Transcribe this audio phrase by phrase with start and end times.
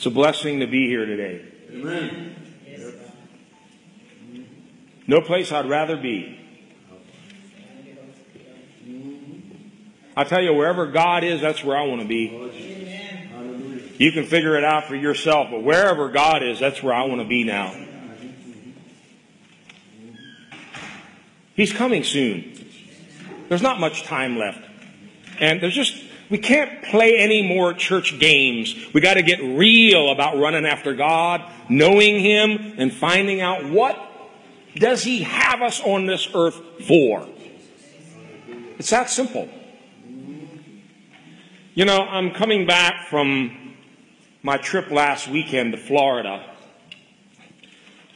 [0.00, 1.44] It's a blessing to be here today.
[1.74, 2.34] Amen.
[5.06, 6.40] No place I'd rather be.
[10.16, 13.94] I tell you, wherever God is, that's where I want to be.
[13.98, 17.20] You can figure it out for yourself, but wherever God is, that's where I want
[17.20, 17.74] to be now.
[21.54, 22.54] He's coming soon.
[23.50, 24.64] There's not much time left.
[25.38, 28.74] And there's just, we can't play any more church games.
[28.94, 33.98] We got to get real about running after God, knowing Him, and finding out what
[34.76, 37.28] does He have us on this earth for.
[38.78, 39.48] It's that simple.
[41.74, 43.74] You know, I'm coming back from
[44.42, 46.46] my trip last weekend to Florida.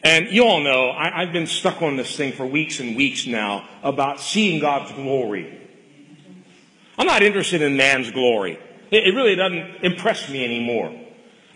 [0.04, 3.26] And you all know, I, I've been stuck on this thing for weeks and weeks
[3.26, 5.63] now about seeing God's glory.
[6.98, 8.58] I'm not interested in man's glory.
[8.90, 10.94] It, really doesn't impress me anymore.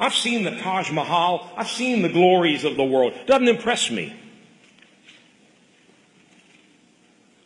[0.00, 1.50] I've seen the Taj Mahal.
[1.56, 3.12] I've seen the glories of the world.
[3.12, 4.14] It doesn't impress me.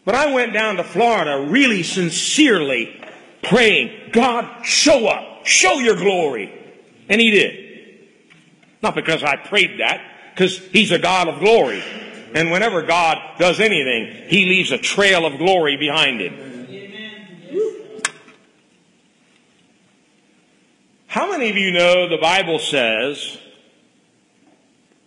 [0.04, 3.00] But I went down to Florida really sincerely
[3.42, 6.52] praying, God, show up, show your glory.
[7.08, 8.08] And he did.
[8.82, 10.00] Not because I prayed that,
[10.34, 11.82] because he's a God of glory.
[12.34, 16.51] And whenever God does anything, he leaves a trail of glory behind him.
[21.12, 23.36] How many of you know the Bible says,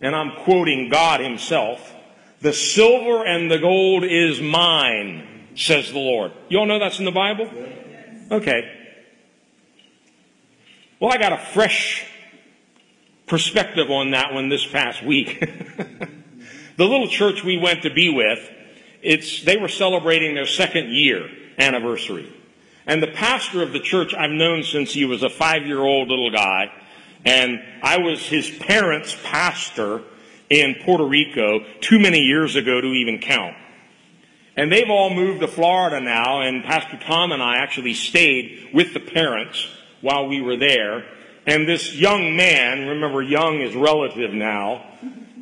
[0.00, 1.92] and I'm quoting God himself,
[2.40, 6.30] the silver and the gold is mine, says the Lord.
[6.48, 7.50] You all know that's in the Bible?
[8.30, 8.72] Okay.
[11.00, 12.06] Well, I got a fresh
[13.26, 15.40] perspective on that one this past week.
[16.76, 18.48] the little church we went to be with,
[19.02, 22.32] it's, they were celebrating their second year anniversary.
[22.86, 26.08] And the pastor of the church I've known since he was a five year old
[26.08, 26.70] little guy.
[27.24, 30.02] And I was his parents' pastor
[30.48, 33.56] in Puerto Rico too many years ago to even count.
[34.56, 38.94] And they've all moved to Florida now, and Pastor Tom and I actually stayed with
[38.94, 39.68] the parents
[40.00, 41.04] while we were there.
[41.46, 44.86] And this young man, remember young is relative now,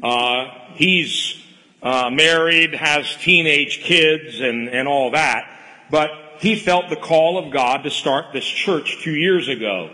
[0.02, 1.40] uh, he's
[1.82, 5.48] uh, married, has teenage kids and, and all that.
[5.90, 6.10] But
[6.44, 9.90] he felt the call of God to start this church two years ago.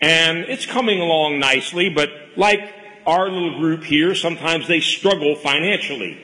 [0.00, 2.60] And it's coming along nicely, but like
[3.06, 6.18] our little group here, sometimes they struggle financially.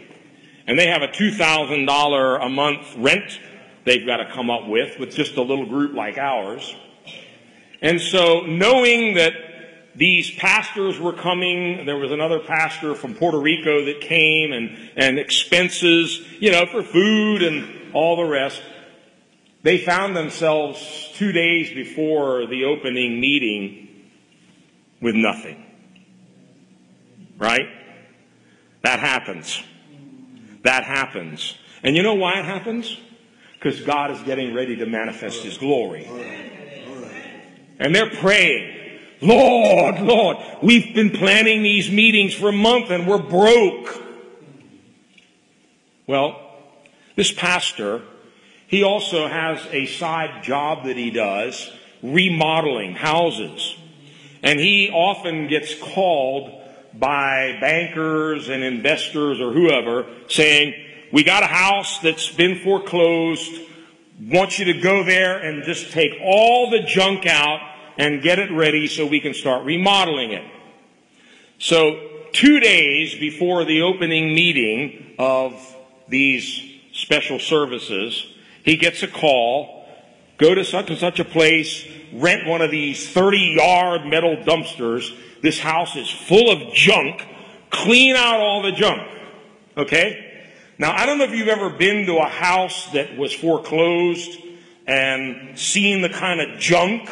[0.66, 3.40] And they have a $2,000 a month rent
[3.84, 6.74] they've got to come up with, with just a little group like ours.
[7.82, 9.34] And so knowing that
[9.94, 15.18] these pastors were coming, there was another pastor from Puerto Rico that came and, and
[15.18, 18.62] expenses, you know, for food and all the rest.
[19.62, 23.88] They found themselves two days before the opening meeting
[25.00, 25.64] with nothing.
[27.38, 27.68] Right?
[28.82, 29.62] That happens.
[30.64, 31.56] That happens.
[31.82, 32.96] And you know why it happens?
[33.54, 36.08] Because God is getting ready to manifest His glory.
[37.78, 43.18] And they're praying, Lord, Lord, we've been planning these meetings for a month and we're
[43.22, 44.02] broke.
[46.08, 46.40] Well,
[47.14, 48.02] this pastor,
[48.72, 51.70] he also has a side job that he does,
[52.02, 53.76] remodeling houses.
[54.42, 56.50] And he often gets called
[56.94, 60.72] by bankers and investors or whoever saying,
[61.12, 63.60] we got a house that's been foreclosed.
[64.18, 67.60] Want you to go there and just take all the junk out
[67.98, 70.50] and get it ready so we can start remodeling it.
[71.58, 75.52] So two days before the opening meeting of
[76.08, 76.58] these
[76.92, 78.28] special services,
[78.62, 79.86] he gets a call,
[80.38, 85.12] go to such and such a place, rent one of these 30 yard metal dumpsters.
[85.42, 87.26] This house is full of junk.
[87.70, 89.02] Clean out all the junk.
[89.76, 90.28] Okay?
[90.78, 94.38] Now, I don't know if you've ever been to a house that was foreclosed
[94.86, 97.08] and seen the kind of junk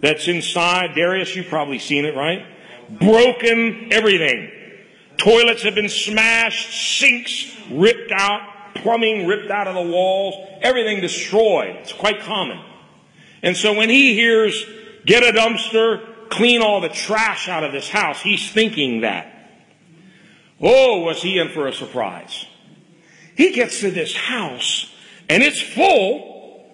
[0.00, 0.94] that's inside.
[0.94, 2.44] Darius, you've probably seen it, right?
[2.90, 4.50] Broken everything.
[5.16, 8.40] Toilets have been smashed, sinks ripped out,
[8.74, 11.76] plumbing ripped out of the walls, everything destroyed.
[11.76, 12.62] It's quite common.
[13.42, 14.64] And so when he hears,
[15.04, 19.28] get a dumpster, clean all the trash out of this house, he's thinking that.
[20.60, 22.46] Oh, was he in for a surprise?
[23.36, 24.92] He gets to this house
[25.28, 26.70] and it's full.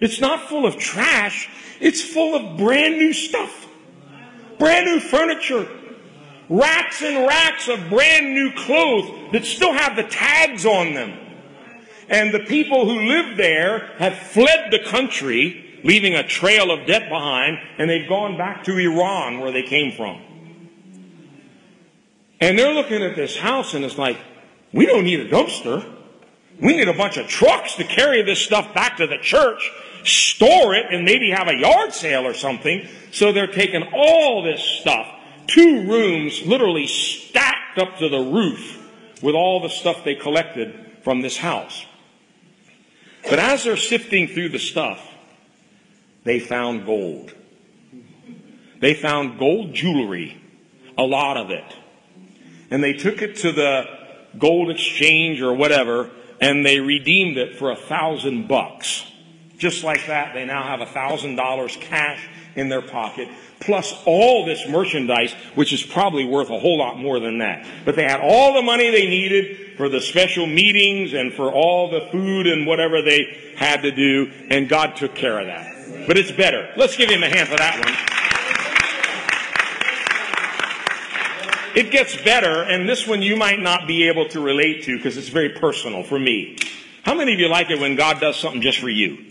[0.00, 1.48] It's not full of trash.
[1.80, 3.66] It's full of brand new stuff.
[4.58, 5.68] Brand new furniture.
[6.48, 11.18] Racks and racks of brand new clothes that still have the tags on them.
[12.08, 17.08] And the people who live there have fled the country, leaving a trail of debt
[17.08, 20.20] behind, and they've gone back to Iran where they came from.
[22.40, 24.18] And they're looking at this house and it's like,
[24.72, 25.88] we don't need a dumpster.
[26.60, 29.70] We need a bunch of trucks to carry this stuff back to the church,
[30.04, 32.88] store it, and maybe have a yard sale or something.
[33.12, 35.06] So they're taking all this stuff,
[35.46, 38.78] two rooms literally stacked up to the roof
[39.22, 41.86] with all the stuff they collected from this house.
[43.28, 45.00] But as they're sifting through the stuff,
[46.24, 47.34] they found gold.
[48.80, 50.40] They found gold jewelry,
[50.98, 51.64] a lot of it.
[52.70, 53.84] And they took it to the
[54.38, 56.10] gold exchange or whatever,
[56.40, 59.04] and they redeemed it for a thousand bucks.
[59.62, 62.18] Just like that, they now have a thousand dollars cash
[62.56, 63.28] in their pocket,
[63.60, 67.64] plus all this merchandise, which is probably worth a whole lot more than that.
[67.84, 71.92] But they had all the money they needed for the special meetings and for all
[71.92, 76.08] the food and whatever they had to do, and God took care of that.
[76.08, 76.68] But it's better.
[76.76, 77.78] Let's give him a hand for that
[81.70, 81.76] one.
[81.76, 85.16] It gets better, and this one you might not be able to relate to because
[85.16, 86.58] it's very personal for me.
[87.04, 89.28] How many of you like it when God does something just for you?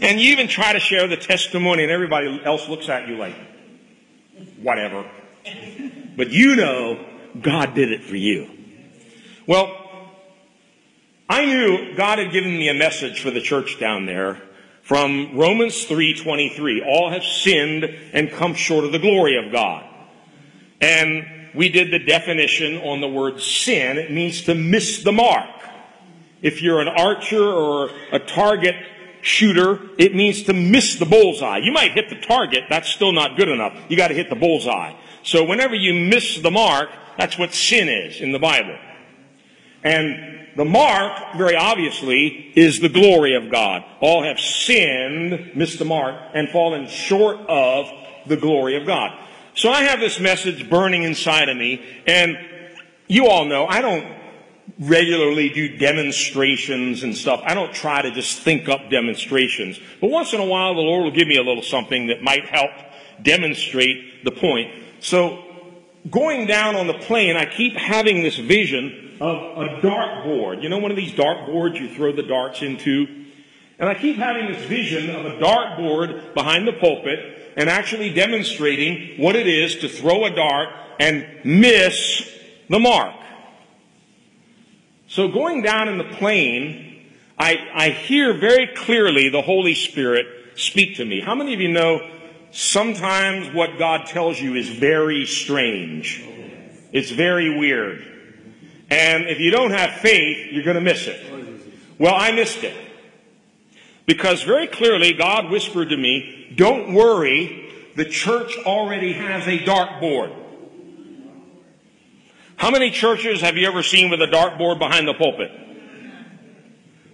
[0.00, 3.34] And you even try to share the testimony, and everybody else looks at you like,
[4.60, 5.08] whatever.
[6.16, 7.04] But you know
[7.40, 8.50] God did it for you.
[9.46, 9.80] Well,
[11.28, 14.40] I knew God had given me a message for the church down there
[14.82, 16.82] from Romans 3:23.
[16.82, 19.84] All have sinned and come short of the glory of God.
[20.80, 23.96] And we did the definition on the word sin.
[23.96, 25.48] It means to miss the mark.
[26.42, 28.76] If you're an archer or a target
[29.24, 31.58] shooter, it means to miss the bullseye.
[31.58, 33.76] You might hit the target, that's still not good enough.
[33.88, 34.94] You gotta hit the bullseye.
[35.22, 38.76] So whenever you miss the mark, that's what sin is in the Bible.
[39.82, 43.84] And the mark, very obviously, is the glory of God.
[44.00, 47.90] All have sinned, missed the mark, and fallen short of
[48.26, 49.18] the glory of God.
[49.54, 52.38] So I have this message burning inside of me, and
[53.06, 54.23] you all know I don't
[54.78, 57.40] regularly do demonstrations and stuff.
[57.44, 59.78] I don't try to just think up demonstrations.
[60.00, 62.46] But once in a while, the Lord will give me a little something that might
[62.46, 62.70] help
[63.22, 64.70] demonstrate the point.
[65.00, 65.44] So
[66.10, 70.62] going down on the plane, I keep having this vision of a dart board.
[70.62, 73.26] You know one of these dart boards you throw the darts into?
[73.78, 78.12] And I keep having this vision of a dart board behind the pulpit and actually
[78.12, 80.68] demonstrating what it is to throw a dart
[80.98, 82.28] and miss
[82.68, 83.14] the mark.
[85.14, 87.06] So going down in the plane,
[87.38, 90.26] I, I hear very clearly the Holy Spirit
[90.56, 91.20] speak to me.
[91.20, 92.10] How many of you know
[92.50, 96.20] sometimes what God tells you is very strange?
[96.90, 98.04] It's very weird.
[98.90, 101.24] And if you don't have faith, you're going to miss it.
[101.96, 102.76] Well, I missed it.
[104.06, 110.43] Because very clearly God whispered to me, don't worry, the church already has a dartboard.
[112.64, 115.50] How many churches have you ever seen with a dartboard behind the pulpit?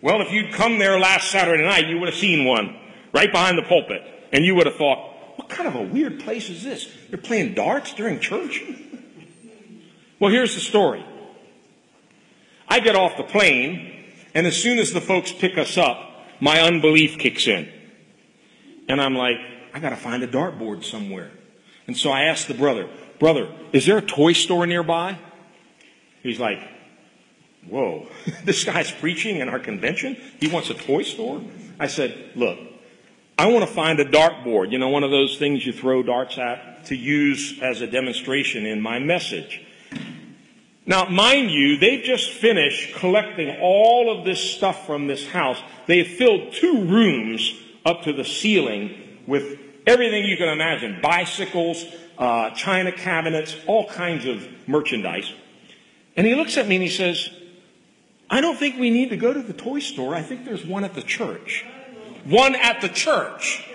[0.00, 2.78] Well, if you'd come there last Saturday night, you would have seen one
[3.12, 4.00] right behind the pulpit.
[4.32, 6.88] And you would have thought, what kind of a weird place is this?
[7.08, 8.62] They're playing darts during church?
[10.20, 11.04] well, here's the story.
[12.68, 14.04] I get off the plane,
[14.36, 17.68] and as soon as the folks pick us up, my unbelief kicks in.
[18.88, 19.38] And I'm like,
[19.74, 21.32] I got to find a dartboard somewhere.
[21.88, 22.88] And so I asked the brother,
[23.18, 25.18] Brother, is there a toy store nearby?
[26.22, 26.60] He's like,
[27.68, 28.08] Whoa,
[28.44, 30.16] this guy's preaching in our convention?
[30.38, 31.42] He wants a toy store?
[31.78, 32.58] I said, Look,
[33.38, 36.36] I want to find a dartboard, you know, one of those things you throw darts
[36.38, 39.62] at to use as a demonstration in my message.
[40.86, 45.58] Now, mind you, they've just finished collecting all of this stuff from this house.
[45.86, 47.54] They have filled two rooms
[47.86, 48.96] up to the ceiling
[49.26, 51.84] with everything you can imagine bicycles,
[52.18, 55.32] uh, china cabinets, all kinds of merchandise.
[56.20, 57.30] And he looks at me and he says,
[58.28, 60.14] I don't think we need to go to the toy store.
[60.14, 61.64] I think there's one at the church.
[62.26, 63.66] One at the church.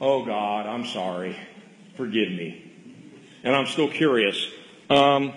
[0.00, 1.36] Oh God, I'm sorry.
[1.96, 2.68] Forgive me.
[3.44, 4.44] And I'm still curious.
[4.90, 5.34] Um,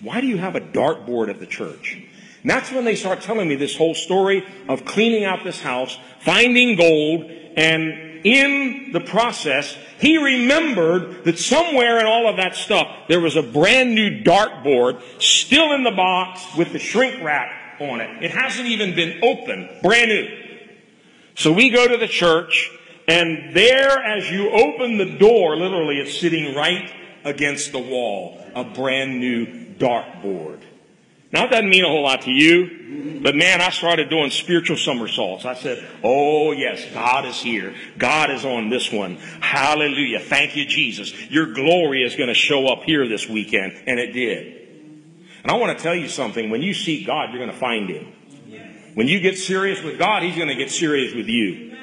[0.00, 2.00] why do you have a dartboard at the church?
[2.42, 5.98] And that's when they start telling me this whole story of cleaning out this house,
[6.20, 12.88] finding gold, and in the process, he remembered that somewhere in all of that stuff,
[13.08, 18.00] there was a brand new dartboard still in the box with the shrink wrap on
[18.00, 18.22] it.
[18.22, 20.28] It hasn't even been opened, brand new.
[21.34, 22.70] So we go to the church,
[23.06, 26.90] and there, as you open the door, literally, it's sitting right
[27.24, 30.60] against the wall, a brand new dartboard.
[31.32, 34.76] Now, it doesn't mean a whole lot to you, but man, I started doing spiritual
[34.76, 35.44] somersaults.
[35.44, 37.74] I said, Oh, yes, God is here.
[37.98, 39.16] God is on this one.
[39.40, 40.20] Hallelujah.
[40.20, 41.12] Thank you, Jesus.
[41.28, 43.72] Your glory is going to show up here this weekend.
[43.86, 44.56] And it did.
[45.42, 46.50] And I want to tell you something.
[46.50, 48.12] When you seek God, you're going to find Him.
[48.94, 51.76] When you get serious with God, He's going to get serious with you.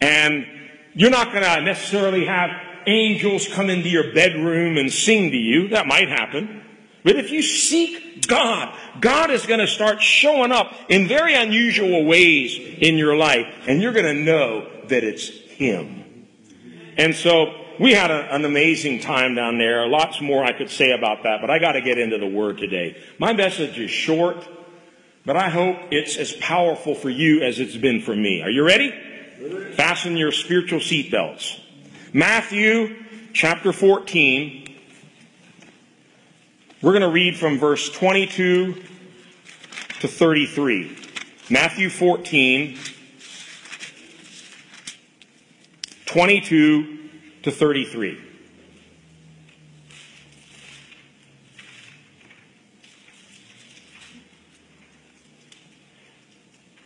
[0.00, 0.46] And
[0.94, 2.50] you're not going to necessarily have
[2.86, 5.68] angels come into your bedroom and sing to you.
[5.68, 6.62] That might happen.
[7.04, 12.04] But if you seek God, God is going to start showing up in very unusual
[12.04, 16.26] ways in your life, and you're going to know that it's Him.
[16.96, 19.86] And so we had a, an amazing time down there.
[19.88, 22.58] Lots more I could say about that, but I got to get into the Word
[22.58, 22.96] today.
[23.18, 24.46] My message is short,
[25.24, 28.42] but I hope it's as powerful for you as it's been for me.
[28.42, 28.92] Are you ready?
[29.74, 31.58] Fasten your spiritual seatbelts.
[32.12, 32.94] Matthew
[33.32, 34.61] chapter 14.
[36.82, 38.74] We're going to read from verse 22
[40.00, 40.98] to 33.
[41.48, 42.76] Matthew 14,
[46.06, 46.98] 22
[47.44, 48.20] to 33.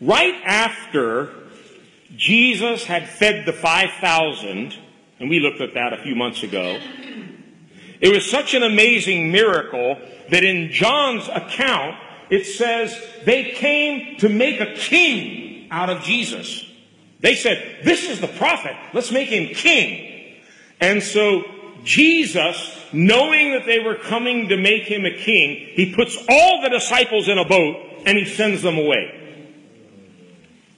[0.02, 1.30] Right after
[2.14, 4.76] Jesus had fed the 5,000,
[5.18, 6.78] and we looked at that a few months ago,
[8.00, 9.98] it was such an amazing miracle
[10.30, 11.96] that in John's account,
[12.30, 16.64] it says they came to make a king out of Jesus.
[17.20, 18.76] They said, This is the prophet.
[18.92, 20.36] Let's make him king.
[20.80, 21.44] And so
[21.84, 26.68] Jesus, knowing that they were coming to make him a king, he puts all the
[26.68, 29.12] disciples in a boat and he sends them away.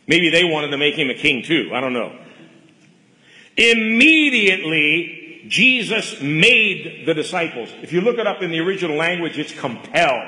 [0.06, 1.70] Maybe they wanted to make him a king too.
[1.74, 2.16] I don't know.
[3.56, 5.17] Immediately,
[5.48, 7.70] Jesus made the disciples.
[7.82, 10.22] If you look it up in the original language, it's compel.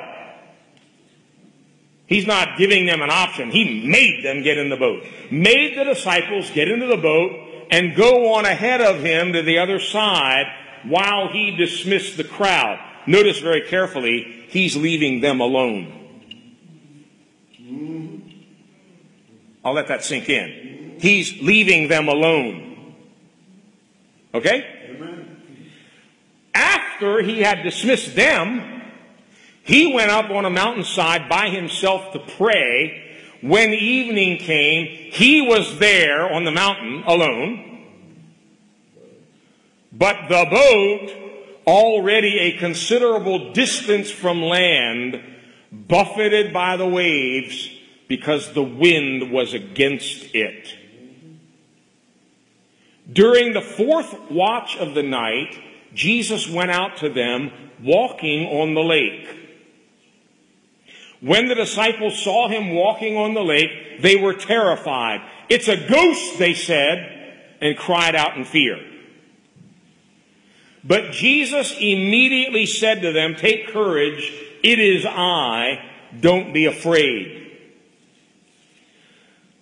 [2.06, 3.50] He's not giving them an option.
[3.50, 5.04] He made them get in the boat.
[5.30, 9.58] Made the disciples get into the boat and go on ahead of him to the
[9.58, 10.46] other side
[10.82, 12.80] while he dismissed the crowd.
[13.06, 15.96] Notice very carefully, he's leaving them alone.
[19.64, 20.96] I'll let that sink in.
[21.00, 22.94] He's leaving them alone.
[24.34, 24.79] Okay?
[26.60, 28.82] After he had dismissed them,
[29.62, 33.02] he went up on a mountainside by himself to pray.
[33.40, 37.86] When evening came, he was there on the mountain alone.
[39.90, 45.18] But the boat, already a considerable distance from land,
[45.72, 47.70] buffeted by the waves
[48.06, 50.74] because the wind was against it.
[53.10, 55.58] During the fourth watch of the night,
[55.94, 57.50] Jesus went out to them
[57.82, 59.36] walking on the lake.
[61.20, 65.20] When the disciples saw him walking on the lake, they were terrified.
[65.48, 68.78] It's a ghost, they said, and cried out in fear.
[70.82, 74.32] But Jesus immediately said to them, Take courage,
[74.62, 75.84] it is I,
[76.18, 77.36] don't be afraid.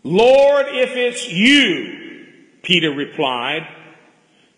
[0.04, 2.26] Lord, if it's you,
[2.62, 3.66] Peter replied,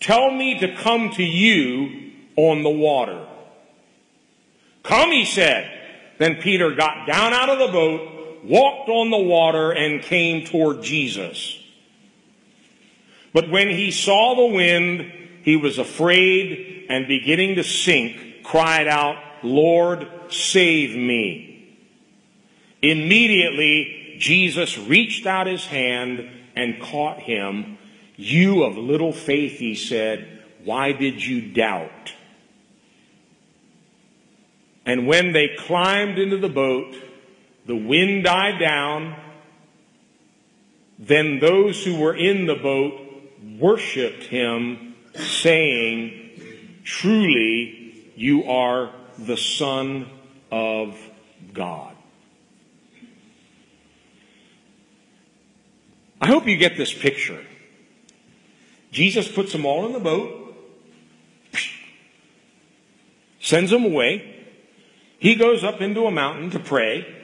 [0.00, 3.26] tell me to come to you on the water.
[4.83, 5.78] Come, he said.
[6.19, 10.83] Then Peter got down out of the boat, walked on the water, and came toward
[10.83, 11.59] Jesus.
[13.33, 19.16] But when he saw the wind, he was afraid and beginning to sink, cried out,
[19.42, 21.76] Lord, save me.
[22.83, 27.78] Immediately, Jesus reached out his hand and caught him.
[28.20, 32.12] You of little faith, he said, why did you doubt?
[34.84, 36.94] And when they climbed into the boat,
[37.64, 39.16] the wind died down.
[40.98, 43.00] Then those who were in the boat
[43.58, 50.10] worshiped him, saying, Truly, you are the Son
[50.52, 50.98] of
[51.54, 51.94] God.
[56.20, 57.42] I hope you get this picture.
[58.90, 60.56] Jesus puts them all in the boat,
[63.40, 64.37] sends them away.
[65.18, 67.16] He goes up into a mountain to pray.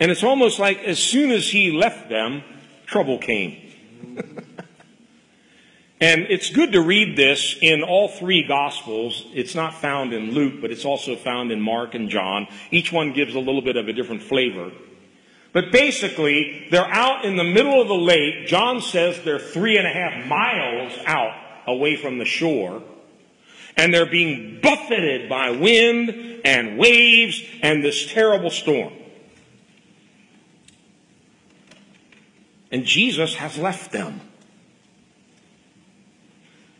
[0.00, 2.42] And it's almost like as soon as he left them,
[2.86, 3.56] trouble came.
[6.00, 9.26] and it's good to read this in all three gospels.
[9.34, 12.46] It's not found in Luke, but it's also found in Mark and John.
[12.70, 14.72] Each one gives a little bit of a different flavor.
[15.54, 18.48] But basically, they're out in the middle of the lake.
[18.48, 21.32] John says they're three and a half miles out
[21.68, 22.82] away from the shore.
[23.76, 28.92] And they're being buffeted by wind and waves and this terrible storm.
[32.72, 34.20] And Jesus has left them.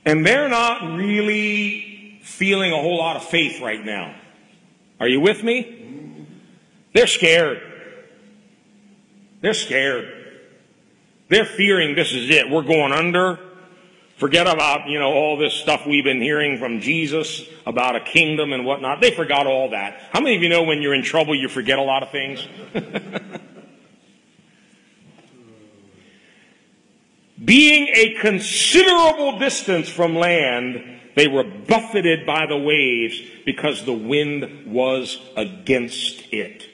[0.04, 4.16] And they're not really feeling a whole lot of faith right now.
[4.98, 6.26] Are you with me?
[6.92, 7.73] They're scared.
[9.44, 10.08] They're scared.
[11.28, 12.48] They're fearing this is it.
[12.48, 13.38] We're going under.
[14.16, 18.54] Forget about, you know, all this stuff we've been hearing from Jesus about a kingdom
[18.54, 19.02] and whatnot.
[19.02, 20.00] They forgot all that.
[20.14, 22.48] How many of you know when you're in trouble you forget a lot of things?
[27.44, 34.72] Being a considerable distance from land, they were buffeted by the waves because the wind
[34.72, 36.70] was against it.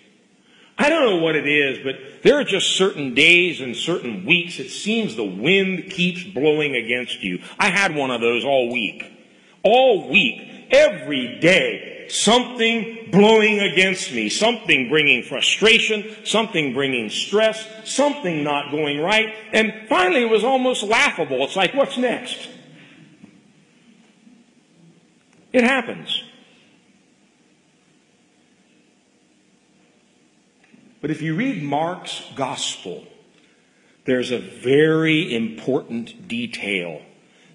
[0.80, 4.58] I don't know what it is, but there are just certain days and certain weeks
[4.58, 7.42] it seems the wind keeps blowing against you.
[7.58, 9.04] I had one of those all week.
[9.62, 10.40] All week.
[10.70, 12.06] Every day.
[12.08, 14.30] Something blowing against me.
[14.30, 16.16] Something bringing frustration.
[16.24, 17.62] Something bringing stress.
[17.84, 19.34] Something not going right.
[19.52, 21.44] And finally it was almost laughable.
[21.44, 22.48] It's like, what's next?
[25.52, 26.22] It happens.
[31.00, 33.06] But if you read Mark's gospel,
[34.04, 37.02] there's a very important detail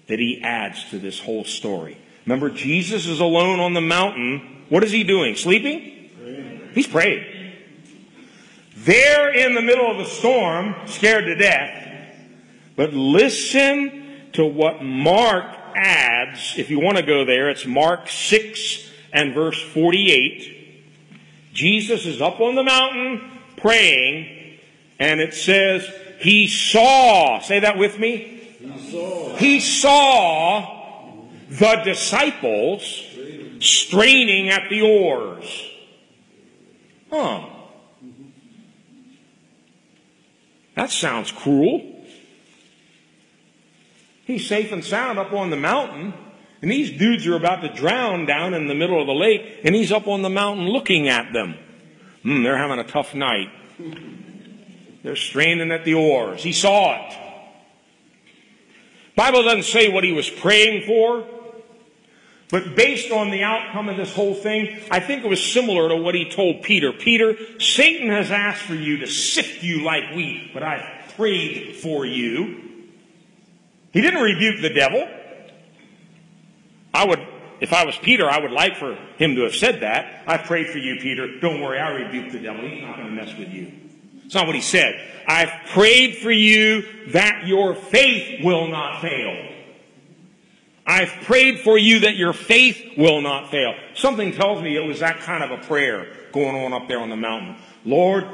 [0.08, 1.98] that he adds to this whole story.
[2.24, 4.64] Remember, Jesus is alone on the mountain.
[4.68, 5.36] What is he doing?
[5.36, 6.10] Sleeping?
[6.18, 6.70] Praying.
[6.74, 7.24] He's praying.
[8.78, 11.88] There in the middle of the storm, scared to death.
[12.76, 16.54] But listen to what Mark adds.
[16.56, 20.55] If you want to go there, it's Mark 6 and verse 48.
[21.56, 24.58] Jesus is up on the mountain praying,
[24.98, 25.88] and it says,
[26.20, 28.42] He saw, say that with me.
[28.60, 33.04] He saw, he saw the disciples
[33.60, 35.70] straining at the oars.
[37.10, 37.48] Huh.
[40.74, 42.04] That sounds cruel.
[44.26, 46.12] He's safe and sound up on the mountain,
[46.66, 49.72] and these dudes are about to drown down in the middle of the lake, and
[49.72, 51.54] he's up on the mountain looking at them.
[52.24, 53.52] Hmm, they're having a tough night.
[55.04, 56.42] They're straining at the oars.
[56.42, 57.16] He saw it.
[59.14, 61.24] Bible doesn't say what he was praying for,
[62.50, 65.94] but based on the outcome of this whole thing, I think it was similar to
[65.94, 66.92] what he told Peter.
[66.92, 72.04] Peter, Satan has asked for you to sift you like wheat, but I've prayed for
[72.04, 72.90] you.
[73.92, 75.08] He didn't rebuke the devil.
[76.96, 77.20] I would
[77.60, 80.24] if I was Peter, I would like for him to have said that.
[80.26, 81.40] I prayed for you, Peter.
[81.40, 82.68] Don't worry, I rebuked the devil.
[82.68, 83.72] He's not going to mess with you.
[84.24, 85.00] It's not what he said.
[85.26, 89.52] I've prayed for you that your faith will not fail.
[90.86, 93.74] I've prayed for you that your faith will not fail.
[93.94, 97.08] Something tells me it was that kind of a prayer going on up there on
[97.08, 97.56] the mountain.
[97.84, 98.28] Lord,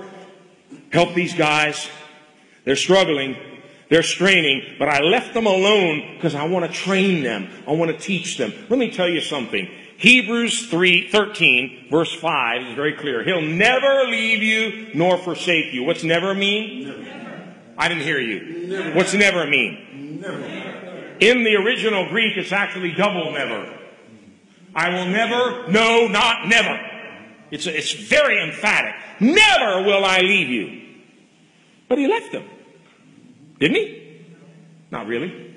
[0.92, 1.88] help these guys.
[2.64, 3.36] They're struggling.
[3.92, 7.50] They're straining, but I left them alone because I want to train them.
[7.68, 8.50] I want to teach them.
[8.70, 9.68] Let me tell you something.
[9.98, 13.22] Hebrews 3, 13, verse 5 is very clear.
[13.22, 15.82] He'll never leave you nor forsake you.
[15.82, 16.86] What's never mean?
[16.86, 17.54] Never.
[17.76, 18.68] I didn't hear you.
[18.68, 18.94] Never.
[18.94, 20.20] What's never mean?
[20.22, 20.42] Never.
[21.20, 23.78] In the original Greek, it's actually double never.
[24.74, 26.80] I will never, no, not never.
[27.50, 28.94] It's, it's very emphatic.
[29.20, 30.80] Never will I leave you.
[31.90, 32.44] But he left them.
[33.62, 34.26] Didn't he?
[34.90, 35.54] Not really.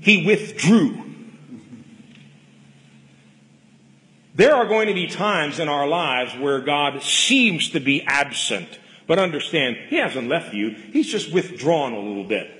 [0.00, 1.02] He withdrew.
[4.34, 8.78] There are going to be times in our lives where God seems to be absent.
[9.06, 10.76] But understand, He hasn't left you.
[10.92, 12.50] He's just withdrawn a little bit.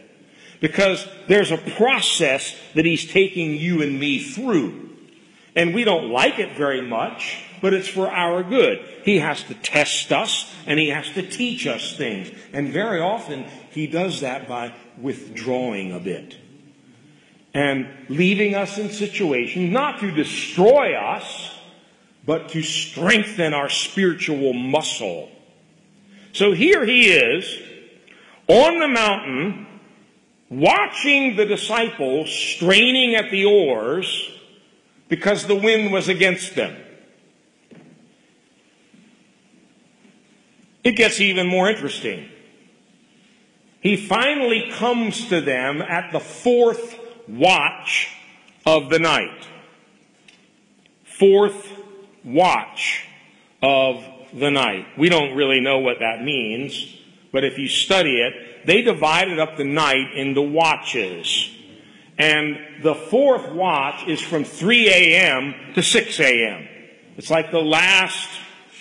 [0.63, 4.97] Because there's a process that He's taking you and me through.
[5.55, 8.85] And we don't like it very much, but it's for our good.
[9.05, 12.31] He has to test us and he has to teach us things.
[12.53, 16.37] And very often he does that by withdrawing a bit
[17.55, 21.55] and leaving us in situations not to destroy us,
[22.25, 25.31] but to strengthen our spiritual muscle.
[26.33, 27.61] So here he is
[28.49, 29.67] on the mountain
[30.51, 34.31] watching the disciples straining at the oars
[35.09, 36.77] because the wind was against them.
[40.85, 42.29] It gets even more interesting.
[43.81, 48.09] He finally comes to them at the fourth watch
[48.65, 49.47] of the night.
[51.05, 51.73] Fourth
[52.25, 53.07] watch
[53.63, 54.87] of the night.
[54.97, 56.97] We don't really know what that means,
[57.33, 61.51] but if you study it, they divided up the night into watches.
[62.19, 65.55] And the fourth watch is from 3 a.m.
[65.75, 66.69] to 6 a.m.
[67.17, 68.29] It's like the last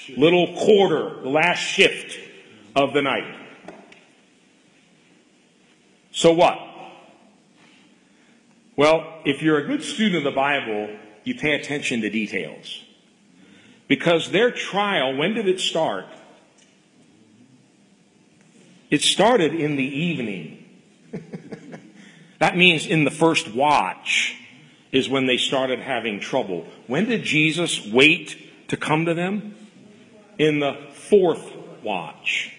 [0.09, 2.17] little quarter, the last shift
[2.75, 3.35] of the night.
[6.11, 6.59] So what?
[8.75, 10.89] Well, if you're a good student of the Bible,
[11.23, 12.83] you pay attention to details.
[13.87, 16.05] Because their trial, when did it start?
[18.89, 20.65] It started in the evening.
[22.39, 24.35] that means in the first watch
[24.91, 26.65] is when they started having trouble.
[26.87, 29.55] When did Jesus wait to come to them?
[30.37, 31.51] In the fourth
[31.83, 32.53] watch.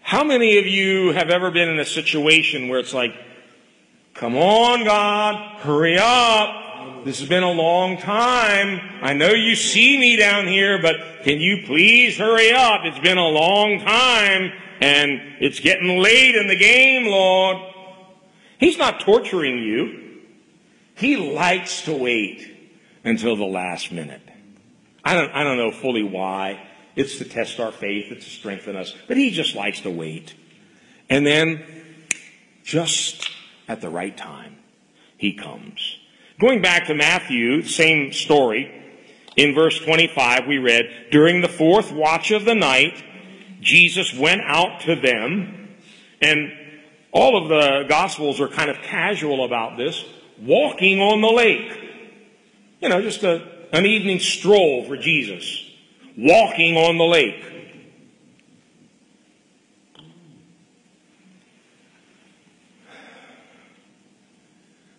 [0.00, 3.14] How many of you have ever been in a situation where it's like,
[4.14, 7.04] come on, God, hurry up.
[7.04, 8.80] This has been a long time.
[9.02, 12.82] I know you see me down here, but can you please hurry up?
[12.84, 17.56] It's been a long time and it's getting late in the game, Lord.
[18.58, 20.20] He's not torturing you.
[20.94, 22.48] He likes to wait
[23.04, 24.21] until the last minute.
[25.04, 26.68] I don't, I don't know fully why.
[26.94, 28.12] It's to test our faith.
[28.12, 28.94] It's to strengthen us.
[29.08, 30.34] But he just likes to wait.
[31.08, 31.64] And then,
[32.64, 33.30] just
[33.68, 34.56] at the right time,
[35.16, 35.98] he comes.
[36.40, 38.78] Going back to Matthew, same story.
[39.36, 43.02] In verse 25, we read, During the fourth watch of the night,
[43.60, 45.76] Jesus went out to them,
[46.20, 46.52] and
[47.12, 50.04] all of the Gospels are kind of casual about this,
[50.40, 51.78] walking on the lake.
[52.80, 55.70] You know, just a, an evening stroll for Jesus
[56.16, 57.42] walking on the lake.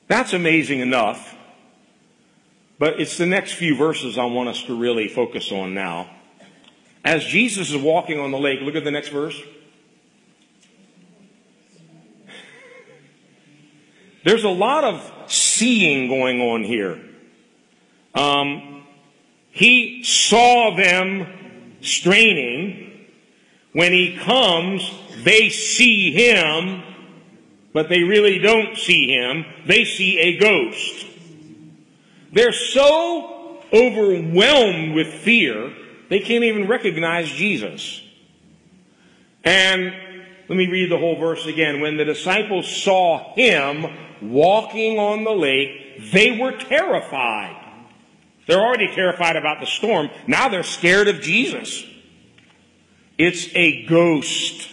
[0.08, 1.36] That's amazing enough,
[2.78, 6.10] but it's the next few verses I want us to really focus on now.
[7.06, 9.40] As Jesus is walking on the lake, look at the next verse.
[14.24, 17.13] There's a lot of seeing going on here.
[18.14, 18.86] Um,
[19.52, 21.28] he saw them
[21.82, 23.08] straining.
[23.74, 24.90] When he comes,
[25.24, 26.84] they see him,
[27.74, 29.46] but they really don't see him.
[29.66, 31.08] They see a ghost.
[32.32, 35.74] They're so overwhelmed with fear,
[36.10, 38.02] they can't even recognize Jesus.
[39.44, 39.94] And
[40.48, 41.82] let me read the whole verse again.
[41.82, 43.86] When the disciples saw him
[44.22, 47.63] walking on the lake, they were terrified.
[48.46, 50.10] They're already terrified about the storm.
[50.28, 51.86] Now they're scared of Jesus.
[53.18, 54.70] It's a ghost,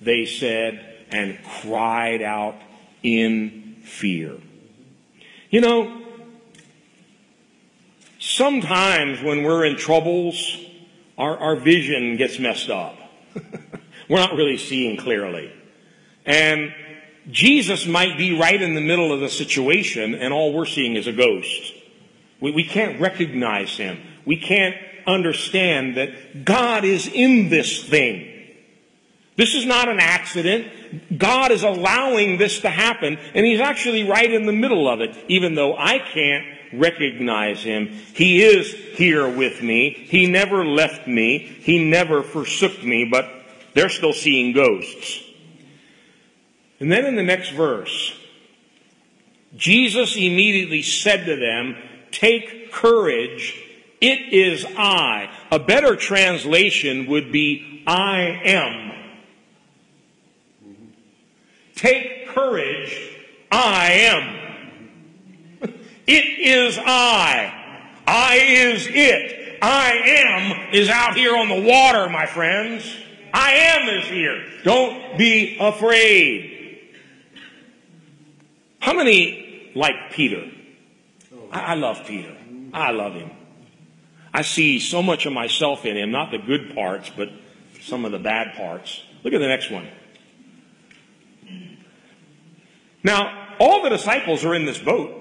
[0.00, 2.56] they said, and cried out
[3.02, 4.38] in fear.
[5.50, 6.02] You know,
[8.18, 10.58] sometimes when we're in troubles,
[11.18, 12.96] our, our vision gets messed up.
[14.08, 15.52] we're not really seeing clearly.
[16.24, 16.72] And
[17.30, 21.06] Jesus might be right in the middle of the situation, and all we're seeing is
[21.06, 21.74] a ghost.
[22.42, 23.98] We, we can't recognize him.
[24.26, 24.76] We can't
[25.06, 28.28] understand that God is in this thing.
[29.36, 31.18] This is not an accident.
[31.18, 35.16] God is allowing this to happen, and He's actually right in the middle of it,
[35.28, 37.88] even though I can't recognize Him.
[38.14, 39.90] He is here with me.
[39.90, 41.38] He never left me.
[41.38, 43.26] He never forsook me, but
[43.72, 45.22] they're still seeing ghosts.
[46.78, 48.12] And then in the next verse,
[49.56, 51.76] Jesus immediately said to them,
[52.12, 53.60] Take courage.
[54.00, 55.30] It is I.
[55.50, 58.92] A better translation would be I am.
[61.74, 62.96] Take courage.
[63.50, 64.38] I am.
[66.06, 67.58] It is I.
[68.06, 69.58] I is it.
[69.62, 72.84] I am is out here on the water, my friends.
[73.32, 74.44] I am is here.
[74.64, 76.80] Don't be afraid.
[78.80, 80.50] How many like Peter?
[81.52, 82.36] I, I love Peter.
[82.72, 83.30] I love him.
[84.34, 87.28] I see so much of myself in him, not the good parts, but
[87.82, 89.02] some of the bad parts.
[89.22, 89.86] Look at the next one.
[93.04, 95.18] Now, all the disciples are in this boat.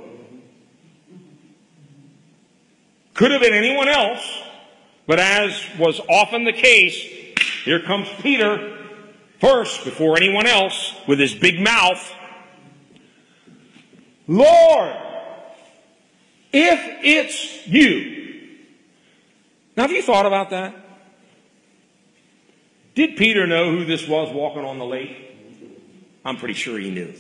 [3.14, 4.24] Could have been anyone else,
[5.06, 6.96] but as was often the case,
[7.66, 8.78] here comes Peter
[9.40, 12.14] first before anyone else with his big mouth.
[14.28, 14.96] Lord,
[16.54, 18.58] if it's you.
[19.76, 20.76] Now, have you thought about that?
[22.94, 25.18] Did Peter know who this was walking on the lake?
[26.26, 27.14] I'm pretty sure he knew.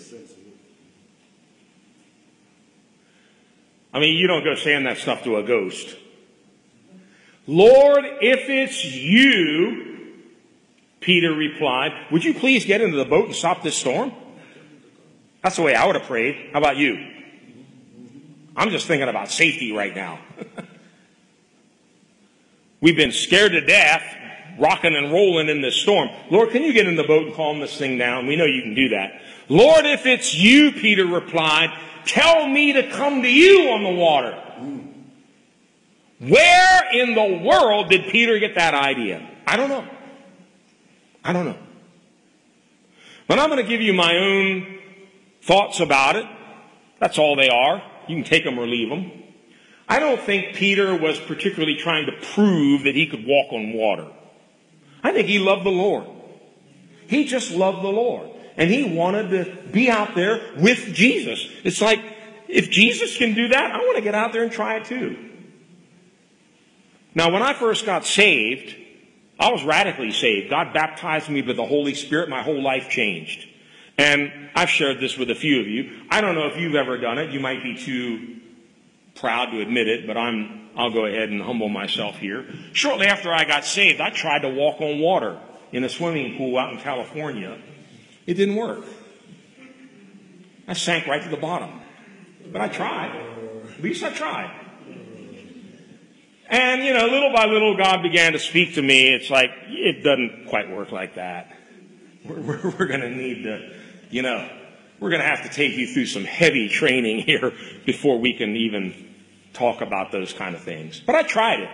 [3.93, 5.95] I mean, you don't go saying that stuff to a ghost.
[7.47, 10.15] Lord, if it's you,
[10.99, 14.13] Peter replied, would you please get into the boat and stop this storm?
[15.43, 16.51] That's the way I would have prayed.
[16.53, 17.20] How about you?
[18.55, 20.19] I'm just thinking about safety right now.
[22.81, 24.03] We've been scared to death,
[24.59, 26.09] rocking and rolling in this storm.
[26.29, 28.27] Lord, can you get in the boat and calm this thing down?
[28.27, 29.21] We know you can do that.
[29.49, 31.69] Lord, if it's you, Peter replied,
[32.05, 34.37] tell me to come to you on the water.
[36.19, 39.27] Where in the world did Peter get that idea?
[39.47, 39.87] I don't know.
[41.23, 41.57] I don't know.
[43.27, 44.79] But I'm going to give you my own
[45.41, 46.25] thoughts about it.
[46.99, 47.81] That's all they are.
[48.07, 49.11] You can take them or leave them.
[49.87, 54.07] I don't think Peter was particularly trying to prove that he could walk on water.
[55.03, 56.07] I think he loved the Lord.
[57.07, 58.29] He just loved the Lord.
[58.57, 61.45] And he wanted to be out there with Jesus.
[61.63, 61.99] It's like,
[62.47, 65.17] if Jesus can do that, I want to get out there and try it too.
[67.13, 68.75] Now, when I first got saved,
[69.39, 70.49] I was radically saved.
[70.49, 72.29] God baptized me with the Holy Spirit.
[72.29, 73.47] My whole life changed.
[74.01, 76.01] And I've shared this with a few of you.
[76.09, 77.29] I don't know if you've ever done it.
[77.29, 78.37] You might be too
[79.13, 82.47] proud to admit it, but I'm, I'll go ahead and humble myself here.
[82.73, 85.39] Shortly after I got saved, I tried to walk on water
[85.71, 87.59] in a swimming pool out in California.
[88.25, 88.85] It didn't work.
[90.67, 91.79] I sank right to the bottom.
[92.51, 93.15] But I tried.
[93.77, 94.51] At least I tried.
[96.49, 99.13] And, you know, little by little, God began to speak to me.
[99.13, 101.55] It's like, it doesn't quite work like that.
[102.25, 103.80] We're, we're, we're going to need to,
[104.11, 104.47] you know,
[104.99, 107.53] we're going to have to take you through some heavy training here
[107.85, 109.09] before we can even
[109.53, 110.99] talk about those kind of things.
[110.99, 111.69] But I tried it.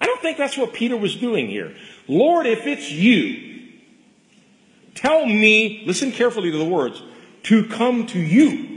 [0.00, 1.74] I don't think that's what Peter was doing here.
[2.08, 3.70] Lord, if it's you,
[4.94, 7.02] tell me, listen carefully to the words,
[7.44, 8.70] to come to you.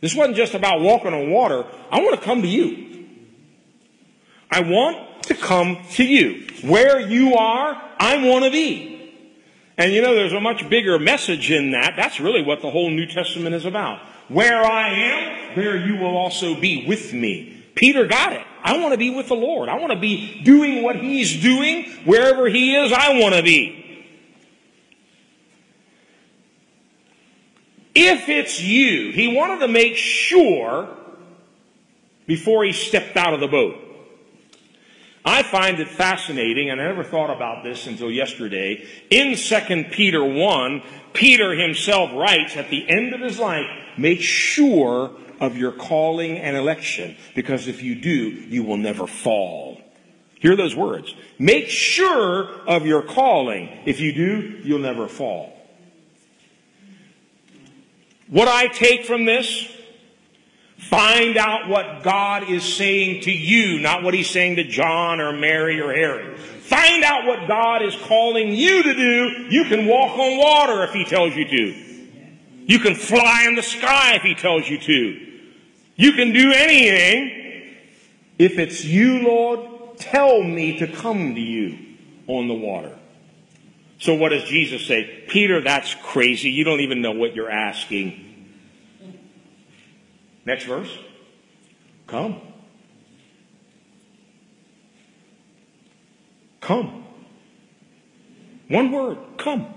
[0.00, 1.66] This wasn't just about walking on water.
[1.90, 3.06] I want to come to you.
[4.50, 6.46] I want to come to you.
[6.62, 8.99] Where you are, I want to be.
[9.80, 11.94] And you know, there's a much bigger message in that.
[11.96, 14.00] That's really what the whole New Testament is about.
[14.28, 17.64] Where I am, there you will also be with me.
[17.74, 18.44] Peter got it.
[18.62, 19.70] I want to be with the Lord.
[19.70, 21.90] I want to be doing what he's doing.
[22.04, 24.04] Wherever he is, I want to be.
[27.94, 30.94] If it's you, he wanted to make sure
[32.26, 33.78] before he stepped out of the boat.
[35.24, 38.86] I find it fascinating, and I never thought about this until yesterday.
[39.10, 43.66] In 2 Peter 1, Peter himself writes at the end of his life,
[43.98, 49.80] make sure of your calling and election, because if you do, you will never fall.
[50.40, 51.14] Hear those words.
[51.38, 53.68] Make sure of your calling.
[53.84, 55.54] If you do, you'll never fall.
[58.26, 59.70] What I take from this,
[60.88, 65.32] Find out what God is saying to you, not what He's saying to John or
[65.32, 66.36] Mary or Harry.
[66.36, 69.46] Find out what God is calling you to do.
[69.50, 71.90] You can walk on water if He tells you to.
[72.66, 75.40] You can fly in the sky if He tells you to.
[75.96, 77.76] You can do anything.
[78.38, 81.78] If it's you, Lord, tell me to come to you
[82.26, 82.96] on the water.
[83.98, 85.24] So what does Jesus say?
[85.28, 86.50] Peter, that's crazy.
[86.50, 88.29] You don't even know what you're asking.
[90.50, 90.98] Next verse.
[92.08, 92.40] Come.
[96.60, 97.04] Come.
[98.66, 99.18] One word.
[99.38, 99.72] Come.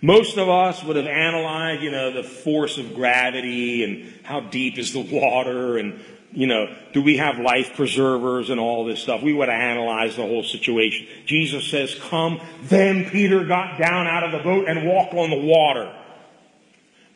[0.00, 4.78] Most of us would have analyzed, you know, the force of gravity and how deep
[4.78, 9.20] is the water and, you know, do we have life preservers and all this stuff.
[9.20, 11.08] We would have analyzed the whole situation.
[11.26, 12.40] Jesus says, come.
[12.62, 15.92] Then Peter got down out of the boat and walked on the water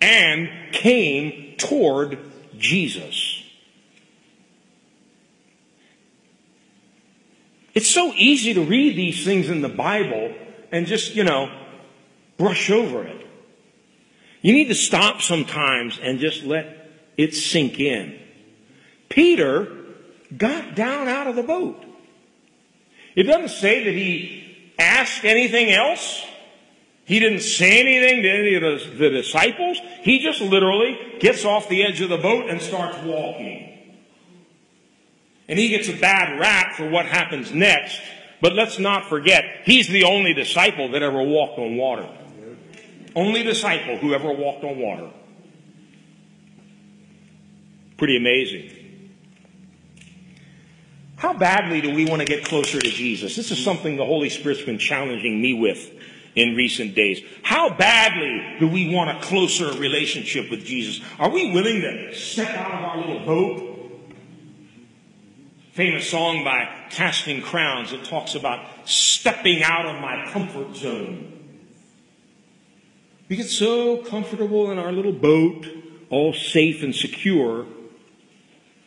[0.02, 2.18] and came toward
[2.58, 3.40] Jesus.
[7.72, 10.34] It's so easy to read these things in the Bible
[10.72, 11.50] and just, you know,
[12.36, 13.26] brush over it.
[14.42, 18.18] You need to stop sometimes and just let it sink in.
[19.08, 19.70] Peter
[20.36, 21.82] got down out of the boat.
[23.14, 26.26] It doesn't say that he asked anything else.
[27.04, 29.78] He didn't say anything to any of the disciples.
[30.02, 33.68] He just literally gets off the edge of the boat and starts walking.
[35.48, 38.00] And he gets a bad rap for what happens next.
[38.40, 42.08] But let's not forget, he's the only disciple that ever walked on water.
[43.14, 45.10] Only disciple who ever walked on water.
[47.98, 48.70] Pretty amazing.
[51.16, 53.36] How badly do we want to get closer to Jesus?
[53.36, 55.92] This is something the Holy Spirit's been challenging me with
[56.34, 57.20] in recent days.
[57.42, 61.04] How badly do we want a closer relationship with Jesus?
[61.18, 63.68] Are we willing to step out of our little boat?
[65.72, 71.32] Famous song by Casting Crowns that talks about stepping out of my comfort zone.
[73.28, 75.66] We get so comfortable in our little boat,
[76.10, 77.64] all safe and secure.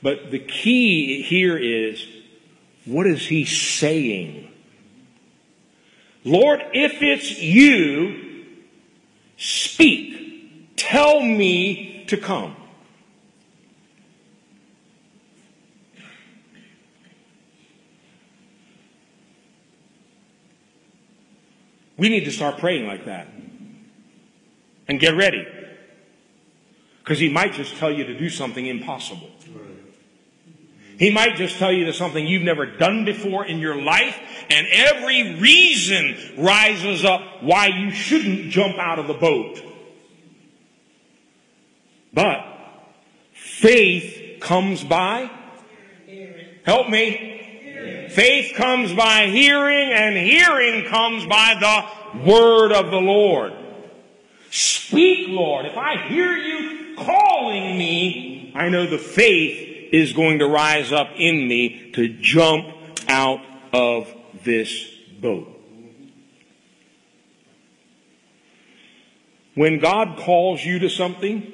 [0.04, 2.06] But the key here is
[2.86, 4.52] what is he saying?
[6.26, 8.46] Lord, if it's you,
[9.38, 10.76] speak.
[10.76, 12.56] Tell me to come.
[21.98, 23.28] We need to start praying like that.
[24.88, 25.48] And get ready.
[27.00, 29.30] Because he might just tell you to do something impossible.
[30.98, 34.18] He might just tell you to something you've never done before in your life,
[34.50, 39.62] and every reason rises up why you shouldn't jump out of the boat.
[42.14, 42.46] But
[43.34, 45.30] faith comes by.
[46.64, 48.08] Help me.
[48.10, 53.54] Faith comes by hearing, and hearing comes by the word of the Lord.
[54.50, 55.66] Speak, Lord.
[55.66, 61.10] If I hear you calling me, I know the faith is going to rise up
[61.16, 62.68] in me to jump
[63.08, 63.42] out
[63.74, 64.86] of this
[65.20, 65.52] boat.
[69.56, 71.54] When God calls you to something,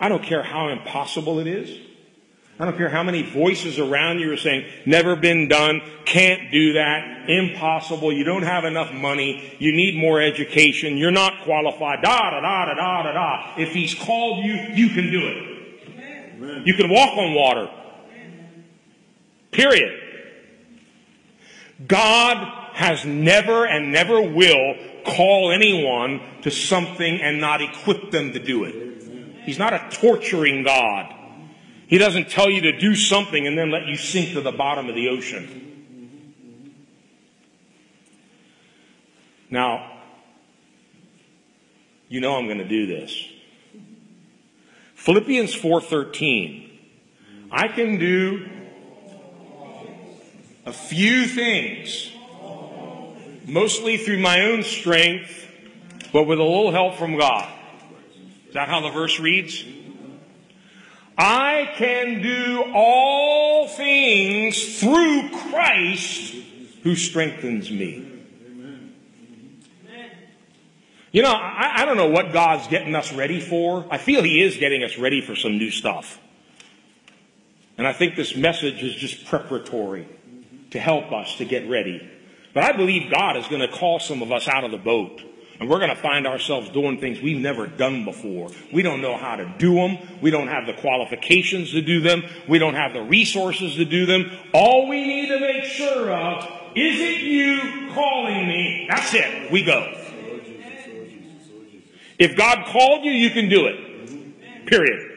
[0.00, 1.88] I don't care how impossible it is.
[2.60, 6.72] I don't care how many voices around you are saying, never been done, can't do
[6.72, 12.30] that, impossible, you don't have enough money, you need more education, you're not qualified, da
[12.30, 13.54] da da da da da.
[13.58, 15.57] If He's called you, you can do it.
[16.38, 16.62] Amen.
[16.64, 17.70] You can walk on water.
[19.50, 19.92] Period.
[21.86, 24.74] God has never and never will
[25.04, 29.42] call anyone to something and not equip them to do it.
[29.44, 31.14] He's not a torturing God.
[31.86, 34.88] He doesn't tell you to do something and then let you sink to the bottom
[34.88, 35.64] of the ocean.
[39.50, 39.98] Now,
[42.08, 43.26] you know I'm going to do this.
[45.08, 46.68] Philippians 4:13.
[47.50, 48.46] I can do
[50.66, 52.10] a few things
[53.46, 55.48] mostly through my own strength,
[56.12, 57.48] but with a little help from God.
[58.48, 59.64] Is that how the verse reads?
[61.16, 66.34] I can do all things through Christ
[66.82, 68.04] who strengthens me.
[71.10, 73.86] You know, I, I, don't know what God's getting us ready for.
[73.90, 76.20] I feel He is getting us ready for some new stuff.
[77.78, 80.06] And I think this message is just preparatory
[80.70, 82.06] to help us to get ready.
[82.52, 85.22] But I believe God is going to call some of us out of the boat.
[85.60, 88.50] And we're going to find ourselves doing things we've never done before.
[88.72, 89.98] We don't know how to do them.
[90.20, 92.22] We don't have the qualifications to do them.
[92.48, 94.30] We don't have the resources to do them.
[94.52, 96.44] All we need to make sure of
[96.76, 98.86] is it you calling me?
[98.88, 99.50] That's it.
[99.50, 99.94] We go.
[102.18, 104.66] If God called you, you can do it.
[104.66, 105.08] Period.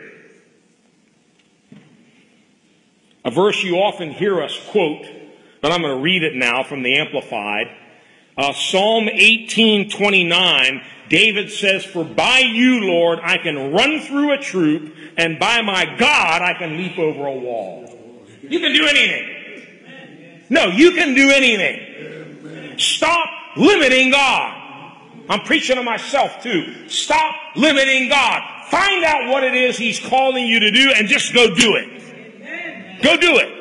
[3.23, 5.05] A verse you often hear us quote,
[5.61, 7.67] but I'm going to read it now from the Amplified.
[8.37, 14.95] Uh, Psalm 18:29, David says, "For by you, Lord, I can run through a troop,
[15.17, 17.97] and by my God, I can leap over a wall."
[18.47, 19.27] You can do anything.
[20.49, 22.77] No, you can do anything.
[22.77, 24.61] Stop limiting God.
[25.32, 26.89] I'm preaching to myself too.
[26.89, 28.67] Stop limiting God.
[28.70, 33.02] Find out what it is He's calling you to do and just go do it.
[33.02, 33.58] Go do it.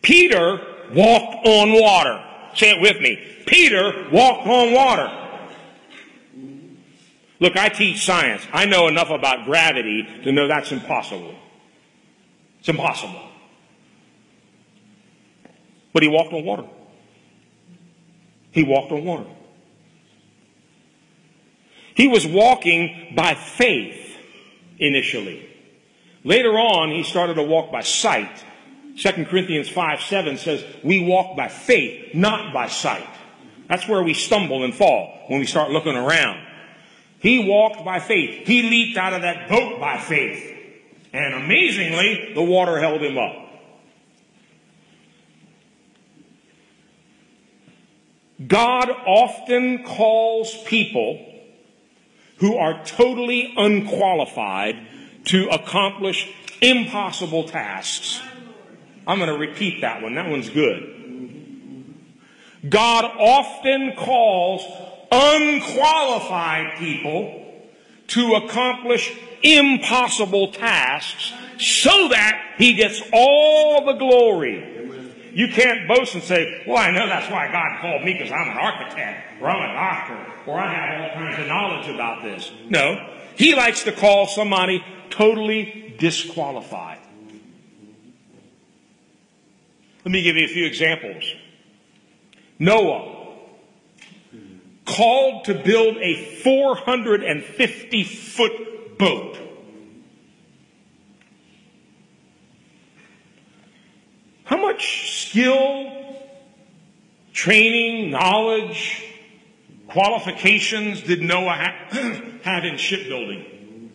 [0.00, 0.58] Peter
[0.94, 2.24] walked on water.
[2.54, 3.22] Say it with me.
[3.46, 5.12] Peter walked on water.
[7.38, 8.46] Look, I teach science.
[8.54, 11.34] I know enough about gravity to know that's impossible.
[12.60, 13.20] It's impossible.
[15.92, 16.64] But he walked on water.
[18.56, 19.26] He walked on water.
[21.94, 24.16] He was walking by faith
[24.78, 25.48] initially.
[26.24, 28.44] Later on, he started to walk by sight
[28.96, 33.06] 2 Corinthians 5 7 says, We walk by faith, not by sight.
[33.68, 36.40] That's where we stumble and fall when we start looking around.
[37.18, 38.46] He walked by faith.
[38.46, 40.54] He leaped out of that boat by faith.
[41.12, 43.45] And amazingly, the water held him up.
[48.46, 51.24] God often calls people
[52.38, 54.76] who are totally unqualified
[55.26, 56.28] to accomplish
[56.60, 58.20] impossible tasks.
[59.06, 60.14] I'm going to repeat that one.
[60.14, 60.92] That one's good.
[62.68, 64.62] God often calls
[65.10, 67.42] unqualified people
[68.08, 74.75] to accomplish impossible tasks so that he gets all the glory.
[75.36, 78.48] You can't boast and say, well, I know that's why God called me because I'm
[78.48, 82.50] an architect or I'm a doctor or I have all kinds of knowledge about this.
[82.70, 83.06] No.
[83.34, 87.00] He likes to call somebody totally disqualified.
[90.06, 91.30] Let me give you a few examples.
[92.58, 93.36] Noah
[94.86, 99.38] called to build a 450 foot boat.
[104.46, 105.92] How much skill,
[107.32, 109.04] training, knowledge,
[109.88, 111.88] qualifications did Noah ha-
[112.44, 113.90] have in shipbuilding?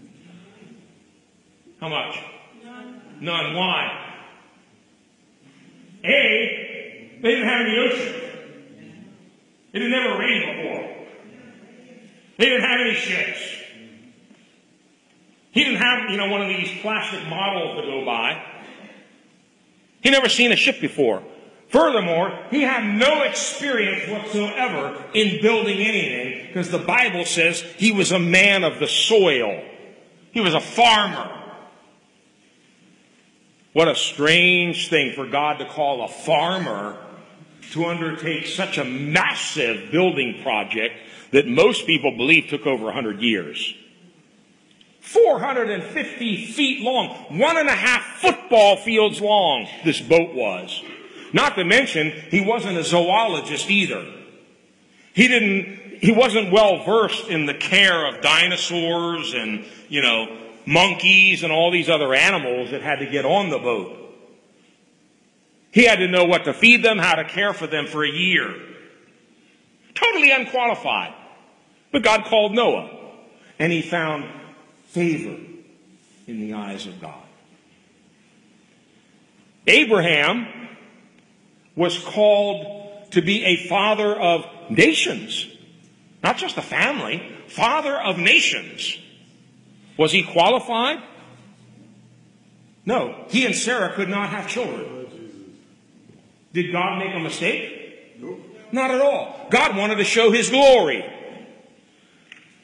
[1.79, 2.19] How much?
[2.65, 3.01] None.
[3.21, 3.53] None.
[3.55, 4.17] Why?
[6.03, 8.21] A, they didn't have any ocean.
[9.71, 11.05] It had never rained before.
[12.37, 13.57] They didn't have any ships.
[15.51, 18.50] He didn't have, you know, one of these plastic models to go by.
[20.01, 21.23] He never seen a ship before.
[21.69, 28.11] Furthermore, he had no experience whatsoever in building anything because the Bible says he was
[28.11, 29.63] a man of the soil.
[30.31, 31.37] He was a farmer.
[33.73, 36.97] What a strange thing for God to call a farmer
[37.71, 40.95] to undertake such a massive building project
[41.31, 43.73] that most people believe took over 100 years.
[45.11, 50.81] 450 feet long, one and a half football fields long, this boat was.
[51.33, 54.05] Not to mention, he wasn't a zoologist either.
[55.13, 61.43] He didn't, he wasn't well versed in the care of dinosaurs and, you know, monkeys
[61.43, 63.97] and all these other animals that had to get on the boat.
[65.71, 68.09] He had to know what to feed them, how to care for them for a
[68.09, 68.55] year.
[69.93, 71.13] Totally unqualified.
[71.91, 72.89] But God called Noah,
[73.59, 74.25] and he found
[74.91, 75.37] favor
[76.27, 77.23] in the eyes of God.
[79.67, 80.47] Abraham
[81.75, 85.47] was called to be a father of nations,
[86.21, 88.97] not just a family, father of nations.
[89.97, 91.01] Was he qualified?
[92.85, 95.07] No, he and Sarah could not have children.
[96.53, 98.19] Did God make a mistake?
[98.19, 98.39] Nope.
[98.73, 99.47] Not at all.
[99.49, 101.05] God wanted to show his glory.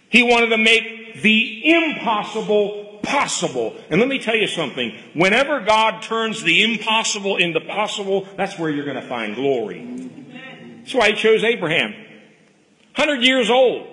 [0.09, 3.75] He wanted to make the impossible possible.
[3.89, 4.93] And let me tell you something.
[5.13, 9.85] Whenever God turns the impossible into possible, that's where you're going to find glory.
[10.79, 11.93] That's why he chose Abraham.
[12.95, 13.87] 100 years old.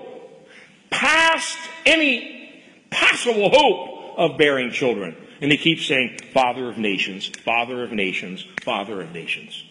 [0.90, 5.16] Past any possible hope of bearing children.
[5.40, 9.64] And he keeps saying, Father of nations, Father of nations, Father of nations.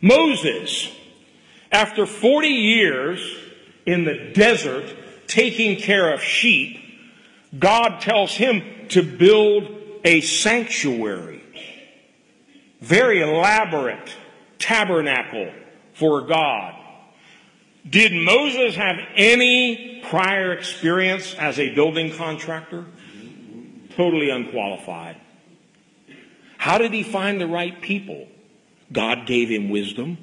[0.00, 0.90] Moses,
[1.70, 3.38] after 40 years
[3.86, 4.96] in the desert
[5.32, 6.78] taking care of sheep,
[7.58, 9.68] God tells him to build
[10.04, 11.42] a sanctuary.
[12.80, 14.14] Very elaborate
[14.58, 15.52] tabernacle
[15.94, 16.74] for God.
[17.88, 22.84] Did Moses have any prior experience as a building contractor?
[23.96, 25.16] Totally unqualified.
[26.58, 28.28] How did he find the right people?
[28.92, 30.18] God gave him wisdom.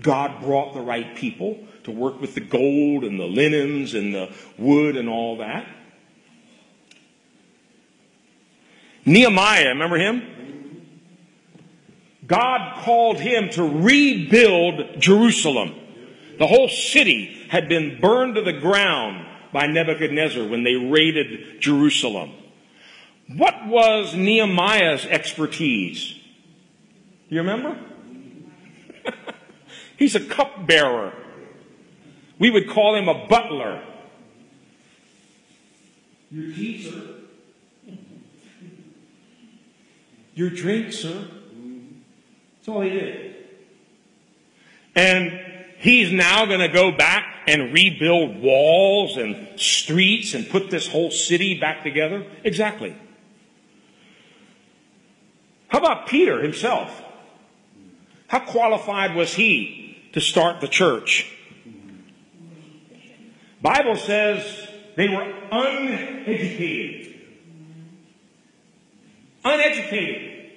[0.00, 4.34] God brought the right people to work with the gold and the linens and the
[4.58, 5.66] wood and all that.
[9.06, 10.22] Nehemiah, remember him?
[12.26, 15.74] God called him to rebuild Jerusalem.
[16.38, 22.32] The whole city had been burned to the ground by Nebuchadnezzar when they raided Jerusalem.
[23.28, 26.14] What was Nehemiah's expertise?
[27.28, 27.78] Do you remember?
[29.96, 31.12] He's a cupbearer.
[32.38, 33.82] We would call him a butler.
[36.30, 37.02] Your tea, sir.
[40.34, 41.28] Your drink, sir.
[42.56, 43.36] That's all he did.
[44.96, 45.40] And
[45.78, 51.10] he's now going to go back and rebuild walls and streets and put this whole
[51.10, 52.24] city back together?
[52.42, 52.96] Exactly.
[55.68, 57.02] How about Peter himself?
[58.28, 59.83] How qualified was he
[60.14, 61.30] to start the church?
[63.60, 67.14] Bible says they were uneducated.
[69.44, 70.50] Uneducated.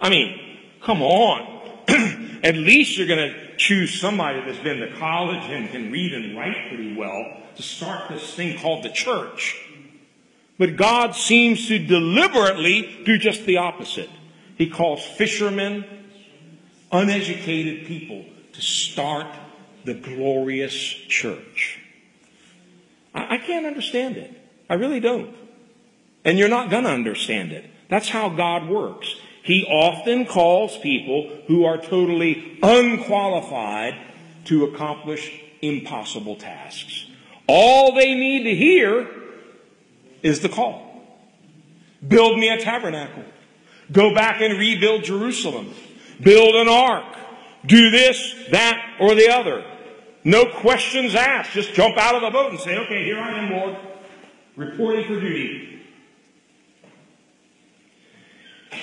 [0.00, 1.58] I mean, come on.
[2.42, 6.36] At least you're going to choose somebody that's been to college and can read and
[6.36, 9.56] write pretty well to start this thing called the church.
[10.58, 14.10] But God seems to deliberately do just the opposite.
[14.56, 15.84] He calls fishermen,
[16.90, 19.26] uneducated people to start
[19.84, 21.80] the glorious church.
[23.14, 24.30] I, I can't understand it.
[24.68, 25.34] I really don't.
[26.24, 27.64] And you're not going to understand it.
[27.88, 29.14] That's how God works.
[29.42, 33.94] He often calls people who are totally unqualified
[34.46, 37.06] to accomplish impossible tasks.
[37.46, 39.08] All they need to hear
[40.22, 40.84] is the call.
[42.06, 43.24] Build me a tabernacle.
[43.90, 45.72] Go back and rebuild Jerusalem.
[46.20, 47.16] Build an ark.
[47.66, 49.64] Do this, that, or the other.
[50.24, 51.52] No questions asked.
[51.52, 53.76] Just jump out of the boat and say, okay, here I am, Lord.
[54.56, 55.78] Reporting for duty.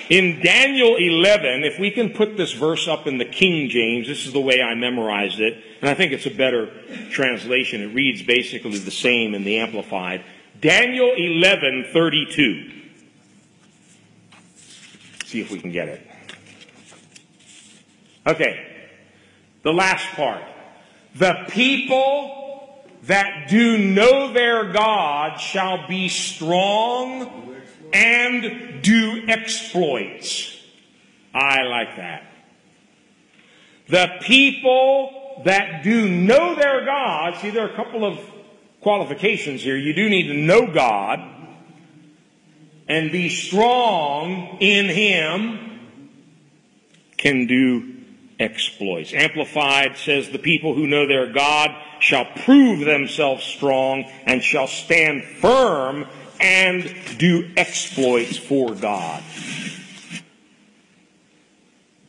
[0.08, 4.24] In Daniel 11, if we can put this verse up in the King James, this
[4.26, 6.70] is the way I memorized it, and I think it's a better
[7.10, 7.82] translation.
[7.82, 10.24] It reads basically the same in the Amplified.
[10.60, 12.72] Daniel 11:32.
[15.24, 16.06] See if we can get it.
[18.26, 18.66] Okay.
[19.62, 20.42] The last part.
[21.14, 27.54] The people that do know their God shall be strong
[27.92, 30.52] and do exploits.
[31.34, 32.24] I like that.
[33.88, 38.18] The people that do know their God, see, there are a couple of
[38.80, 39.76] qualifications here.
[39.76, 41.20] You do need to know God
[42.88, 45.80] and be strong in Him,
[47.16, 47.95] can do
[48.38, 49.12] exploits.
[49.12, 55.24] Amplified says the people who know their God shall prove themselves strong and shall stand
[55.24, 56.06] firm
[56.40, 59.22] and do exploits for God.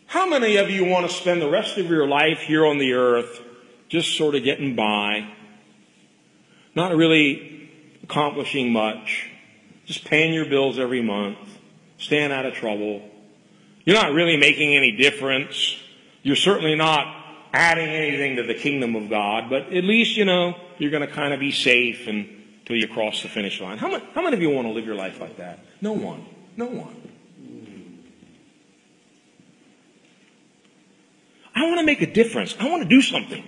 [0.08, 2.94] How many of you want to spend the rest of your life here on the
[2.94, 3.42] earth
[3.90, 5.30] just sort of getting by,
[6.76, 7.70] not really
[8.04, 9.30] accomplishing much,
[9.86, 11.38] just paying your bills every month,
[11.98, 13.02] staying out of trouble?
[13.86, 15.78] You're not really making any difference.
[16.24, 20.56] You're certainly not adding anything to the kingdom of God, but at least, you know,
[20.78, 23.78] you're going to kind of be safe until you cross the finish line.
[23.78, 25.60] How many, how many of you want to live your life like that?
[25.82, 26.26] No one.
[26.56, 26.96] No one.
[31.56, 32.56] I want to make a difference.
[32.60, 33.44] I want to do something.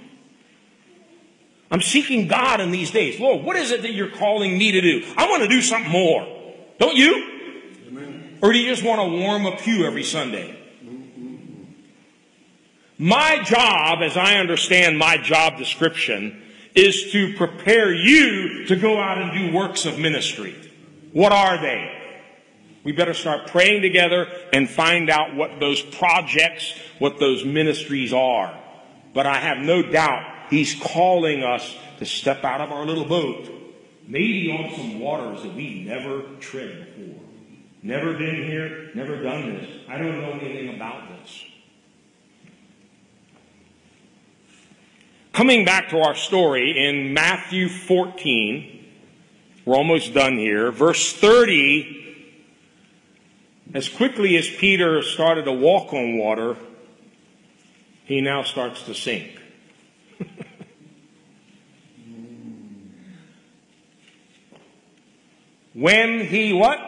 [1.72, 3.20] I'm seeking God in these days.
[3.20, 5.06] Lord, what is it that you're calling me to do?
[5.16, 6.28] I want to do something more.
[6.80, 7.84] Don't you?
[7.88, 8.40] Amen.
[8.42, 10.59] Or do you just want to warm a pew every Sunday?
[13.02, 16.44] My job, as I understand my job description,
[16.76, 20.54] is to prepare you to go out and do works of ministry.
[21.14, 21.96] What are they?
[22.84, 28.62] We better start praying together and find out what those projects, what those ministries are.
[29.14, 33.50] But I have no doubt He's calling us to step out of our little boat,
[34.08, 37.22] maybe on some waters that we never tread before.
[37.82, 39.70] Never been here, never done this.
[39.88, 41.46] I don't know anything about this.
[45.34, 48.88] Coming back to our story in Matthew 14,
[49.64, 50.72] we're almost done here.
[50.72, 52.26] Verse 30,
[53.74, 56.58] as quickly as Peter started to walk on water,
[58.06, 59.40] he now starts to sink.
[65.74, 66.88] when he what?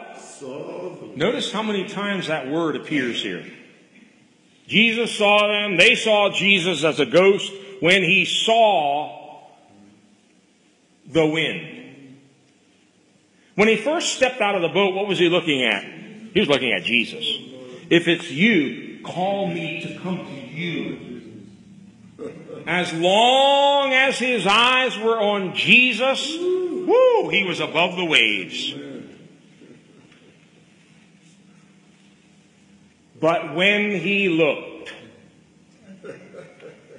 [1.16, 3.46] Notice how many times that word appears here.
[4.68, 5.78] Jesus saw them.
[5.78, 9.42] They saw Jesus as a ghost when he saw
[11.08, 12.16] the wind.
[13.56, 15.84] When he first stepped out of the boat, what was he looking at?
[16.34, 17.26] He was looking at Jesus.
[17.90, 21.10] If it's you, call me to come to you.
[22.68, 28.76] As long as his eyes were on Jesus, whoo, he was above the waves.
[33.20, 34.71] But when he looked,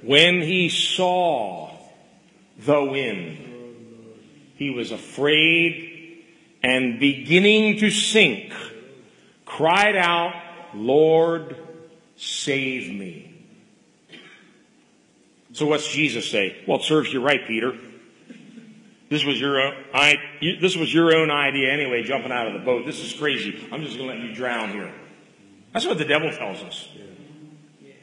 [0.03, 1.71] when he saw
[2.59, 3.37] the wind,
[4.55, 6.23] he was afraid
[6.63, 8.53] and beginning to sink,
[9.45, 10.33] cried out,
[10.73, 11.57] Lord,
[12.15, 13.29] save me.
[15.53, 16.63] So what's Jesus say?
[16.67, 17.77] Well, it serves you right, Peter.
[19.09, 20.15] This was your own, I,
[20.59, 22.85] this was your own idea anyway, jumping out of the boat.
[22.85, 23.67] This is crazy.
[23.71, 24.91] I'm just going to let you drown here.
[25.71, 26.89] That's what the devil tells us.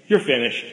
[0.07, 0.65] You're finished.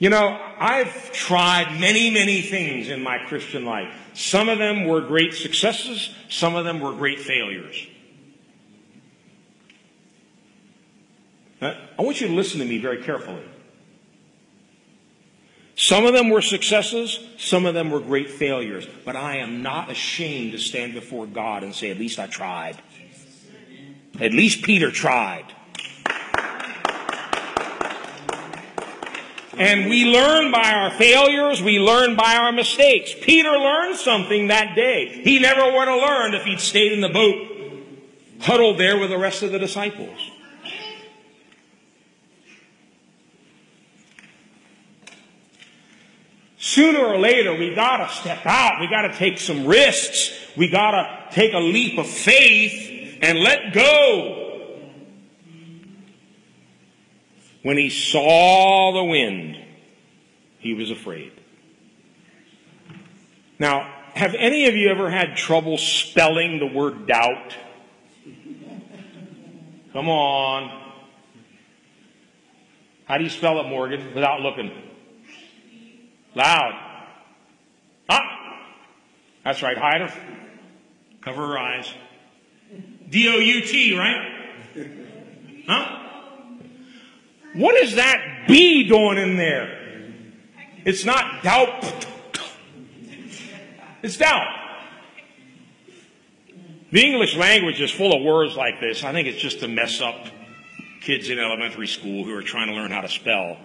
[0.00, 3.94] You know, I've tried many, many things in my Christian life.
[4.14, 7.86] Some of them were great successes, some of them were great failures.
[11.60, 13.44] Now, I want you to listen to me very carefully.
[15.76, 19.90] Some of them were successes, some of them were great failures, but I am not
[19.90, 22.80] ashamed to stand before God and say, at least I tried.
[24.18, 25.44] At least Peter tried.
[29.58, 33.12] And we learn by our failures, we learn by our mistakes.
[33.20, 35.20] Peter learned something that day.
[35.24, 37.48] He never would have learned if he'd stayed in the boat,
[38.40, 40.18] huddled there with the rest of the disciples.
[46.58, 48.80] Sooner or later, we gotta step out.
[48.80, 50.30] We gotta take some risks.
[50.56, 54.49] We gotta take a leap of faith and let go.
[57.62, 59.56] When he saw the wind,
[60.58, 61.32] he was afraid.
[63.58, 67.54] Now, have any of you ever had trouble spelling the word doubt?
[69.92, 70.94] Come on.
[73.04, 74.70] How do you spell it, Morgan, without looking?
[76.34, 76.72] Loud.
[78.08, 78.66] Ah!
[79.44, 79.76] That's right.
[79.76, 80.20] Hide her.
[81.20, 81.92] Cover her eyes.
[83.08, 84.46] D-O-U-T, right?
[85.66, 86.09] Huh?
[87.54, 89.76] What is that B doing in there?
[90.84, 92.06] It's not doubt.
[94.02, 94.56] It's doubt.
[96.92, 99.04] The English language is full of words like this.
[99.04, 100.26] I think it's just to mess up
[101.00, 103.56] kids in elementary school who are trying to learn how to spell.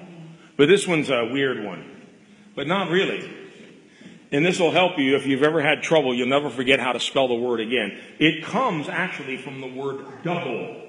[0.57, 1.91] But this one's a weird one.
[2.55, 3.29] But not really.
[4.31, 6.13] And this will help you if you've ever had trouble.
[6.13, 7.97] You'll never forget how to spell the word again.
[8.19, 10.84] It comes actually from the word double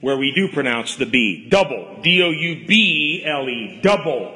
[0.00, 1.48] where we do pronounce the B.
[1.48, 2.00] Double.
[2.02, 3.80] D-O-U-B-L-E.
[3.82, 4.34] Double.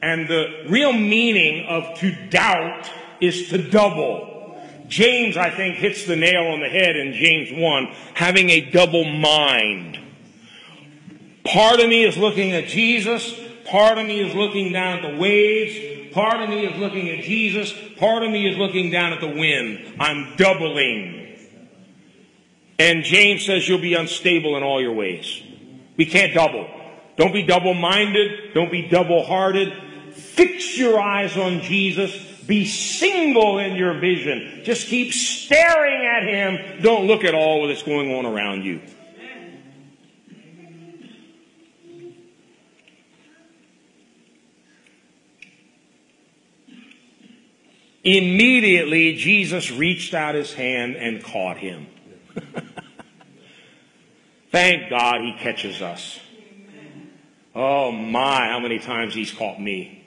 [0.00, 4.58] And the real meaning of to doubt is to double.
[4.86, 9.04] James, I think, hits the nail on the head in James 1, having a double
[9.04, 9.98] mind.
[11.44, 13.34] Part of me is looking at Jesus.
[13.66, 16.14] Part of me is looking down at the waves.
[16.14, 17.74] Part of me is looking at Jesus.
[17.96, 19.96] Part of me is looking down at the wind.
[20.00, 21.17] I'm doubling.
[22.78, 25.42] And James says you'll be unstable in all your ways.
[25.96, 26.68] We can't double.
[27.16, 28.54] Don't be double minded.
[28.54, 29.72] Don't be double hearted.
[30.12, 32.16] Fix your eyes on Jesus.
[32.46, 34.62] Be single in your vision.
[34.64, 36.82] Just keep staring at Him.
[36.82, 38.80] Don't look at all that's going on around you.
[48.04, 51.88] Immediately, Jesus reached out his hand and caught him.
[54.50, 56.18] Thank God he catches us.
[57.54, 60.04] Oh my, how many times he's caught me.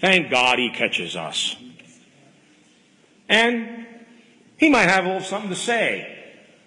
[0.00, 1.56] Thank God he catches us.
[3.28, 3.86] And
[4.56, 6.18] he might have a little something to say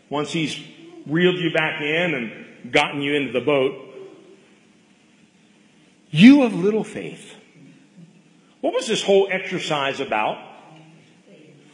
[0.10, 0.58] once he's
[1.06, 3.76] reeled you back in and gotten you into the boat.
[6.10, 7.36] You of little faith.
[8.62, 10.38] What was this whole exercise about?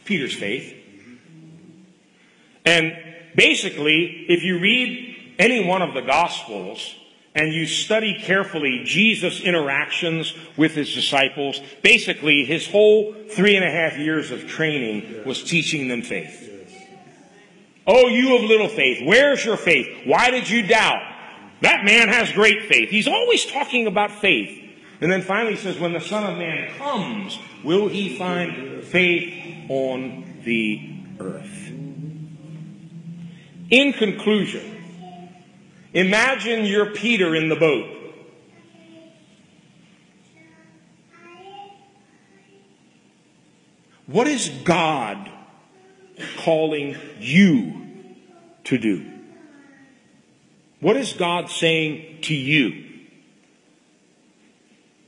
[0.04, 0.74] Peter's faith.
[2.64, 2.96] And
[3.36, 5.09] basically, if you read
[5.40, 6.94] any one of the Gospels
[7.34, 13.70] and you study carefully Jesus' interactions with his disciples, basically his whole three and a
[13.70, 16.48] half years of training was teaching them faith.
[17.86, 20.06] Oh, you of little faith, where's your faith?
[20.06, 21.02] Why did you doubt?
[21.62, 22.90] That man has great faith.
[22.90, 24.58] He's always talking about faith.
[25.00, 29.70] And then finally he says, when the Son of Man comes, will he find faith
[29.70, 31.70] on the earth?
[33.70, 34.79] In conclusion,
[35.92, 37.96] imagine you're Peter in the boat.
[44.06, 45.30] What is God
[46.38, 47.86] calling you
[48.64, 49.08] to do?
[50.80, 52.86] What is God saying to you?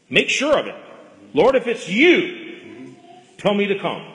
[0.09, 0.77] Make sure of it.
[1.35, 2.95] Lord, if it's you,
[3.39, 4.12] tell me to come.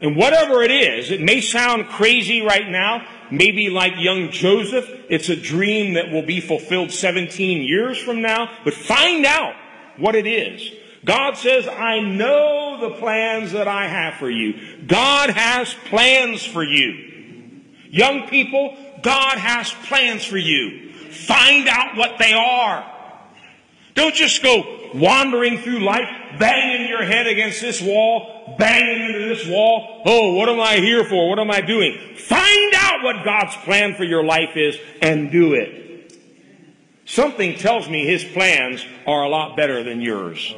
[0.00, 5.28] And whatever it is, it may sound crazy right now, maybe like young Joseph, it's
[5.28, 9.54] a dream that will be fulfilled 17 years from now, but find out
[9.96, 10.70] what it is.
[11.04, 14.86] God says, I know the plans that I have for you.
[14.86, 17.62] God has plans for you.
[17.90, 20.92] Young people, God has plans for you.
[21.10, 22.92] Find out what they are.
[23.96, 29.46] Don't just go wandering through life, banging your head against this wall, banging into this
[29.46, 30.02] wall.
[30.04, 31.30] Oh, what am I here for?
[31.30, 31.98] What am I doing?
[32.16, 36.12] Find out what God's plan for your life is and do it.
[37.06, 40.54] Something tells me his plans are a lot better than yours.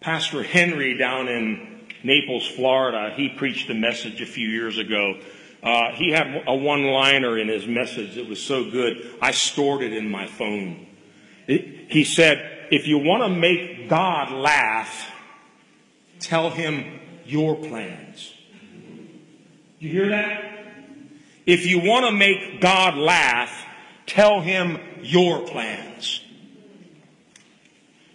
[0.00, 5.18] Pastor Henry down in Naples, Florida, he preached a message a few years ago
[5.64, 9.82] uh, he had a one liner in his message that was so good, I stored
[9.82, 10.86] it in my phone.
[11.46, 15.10] It, he said, If you want to make God laugh,
[16.20, 18.34] tell him your plans.
[19.78, 20.44] You hear that?
[21.46, 23.66] If you want to make God laugh,
[24.04, 26.22] tell him your plans.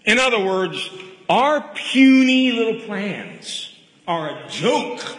[0.06, 0.90] In other words,
[1.28, 3.74] our puny little plans
[4.08, 5.18] are a joke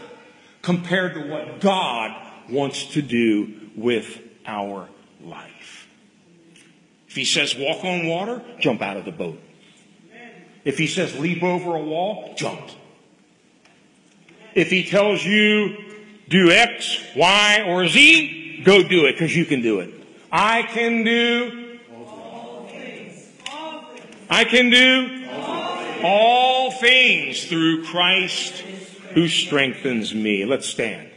[0.62, 2.14] compared to what God
[2.50, 4.88] wants to do with our
[5.22, 5.88] life.
[7.08, 9.40] If he says walk on water, jump out of the boat.
[10.64, 12.60] If he says leap over a wall, jump.
[14.54, 15.76] If he tells you
[16.28, 19.92] do X, Y, or Z, go do it because you can do it.
[20.30, 21.78] I can do.
[21.96, 23.32] all things.
[24.28, 25.26] I can do
[26.04, 28.62] all things through Christ
[29.14, 30.44] who strengthens me.
[30.44, 31.10] Let's stand.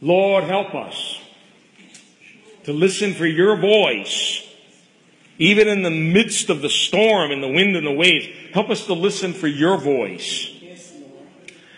[0.00, 1.18] Lord, help us
[2.64, 4.46] to listen for your voice,
[5.38, 8.26] even in the midst of the storm and the wind and the waves.
[8.52, 10.50] Help us to listen for your voice.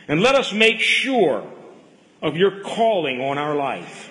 [0.09, 1.49] And let us make sure
[2.23, 4.11] of your calling on our life.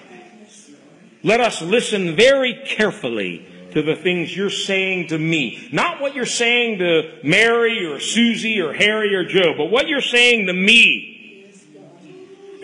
[1.23, 5.67] Let us listen very carefully to the things you're saying to me.
[5.71, 10.01] Not what you're saying to Mary or Susie or Harry or Joe, but what you're
[10.01, 11.11] saying to me.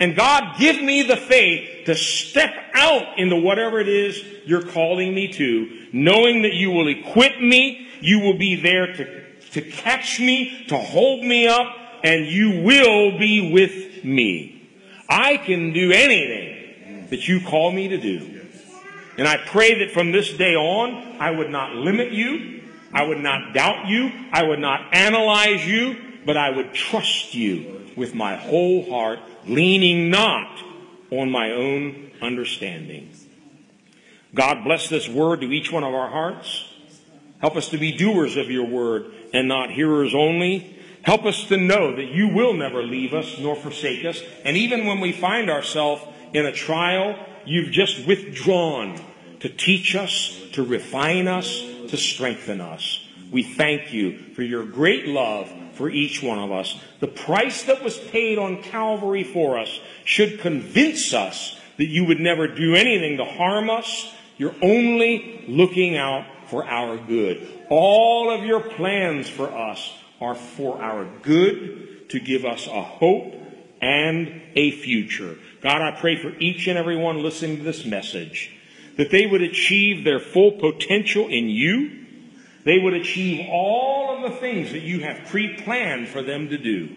[0.00, 5.14] And God, give me the faith to step out into whatever it is you're calling
[5.14, 10.18] me to, knowing that you will equip me, you will be there to, to catch
[10.18, 11.66] me, to hold me up,
[12.02, 14.61] and you will be with me.
[15.08, 18.40] I can do anything that you call me to do.
[19.18, 22.62] And I pray that from this day on, I would not limit you.
[22.92, 24.10] I would not doubt you.
[24.32, 30.10] I would not analyze you, but I would trust you with my whole heart, leaning
[30.10, 30.62] not
[31.10, 33.10] on my own understanding.
[34.34, 36.68] God bless this word to each one of our hearts.
[37.40, 40.78] Help us to be doers of your word and not hearers only.
[41.02, 44.22] Help us to know that you will never leave us nor forsake us.
[44.44, 49.00] And even when we find ourselves in a trial, you've just withdrawn
[49.40, 53.04] to teach us, to refine us, to strengthen us.
[53.32, 56.78] We thank you for your great love for each one of us.
[57.00, 62.20] The price that was paid on Calvary for us should convince us that you would
[62.20, 64.14] never do anything to harm us.
[64.36, 67.64] You're only looking out for our good.
[67.70, 69.92] All of your plans for us
[70.22, 73.34] are for our good, to give us a hope
[73.80, 75.36] and a future.
[75.62, 78.54] God, I pray for each and every one listening to this message
[78.96, 82.06] that they would achieve their full potential in you.
[82.64, 86.94] They would achieve all of the things that you have pre-planned for them to do.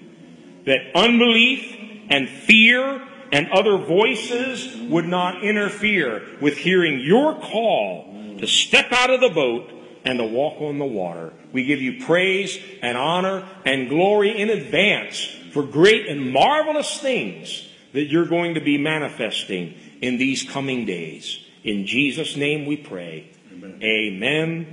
[0.66, 1.76] That unbelief
[2.10, 3.02] and fear
[3.32, 9.30] and other voices would not interfere with hearing your call to step out of the
[9.30, 9.72] boat
[10.06, 11.34] and to walk on the water.
[11.52, 17.68] We give you praise and honor and glory in advance for great and marvelous things
[17.94, 21.40] that you're going to be manifesting in these coming days.
[21.64, 23.32] In Jesus' name we pray.
[23.52, 23.80] Amen.
[23.82, 24.68] Amen.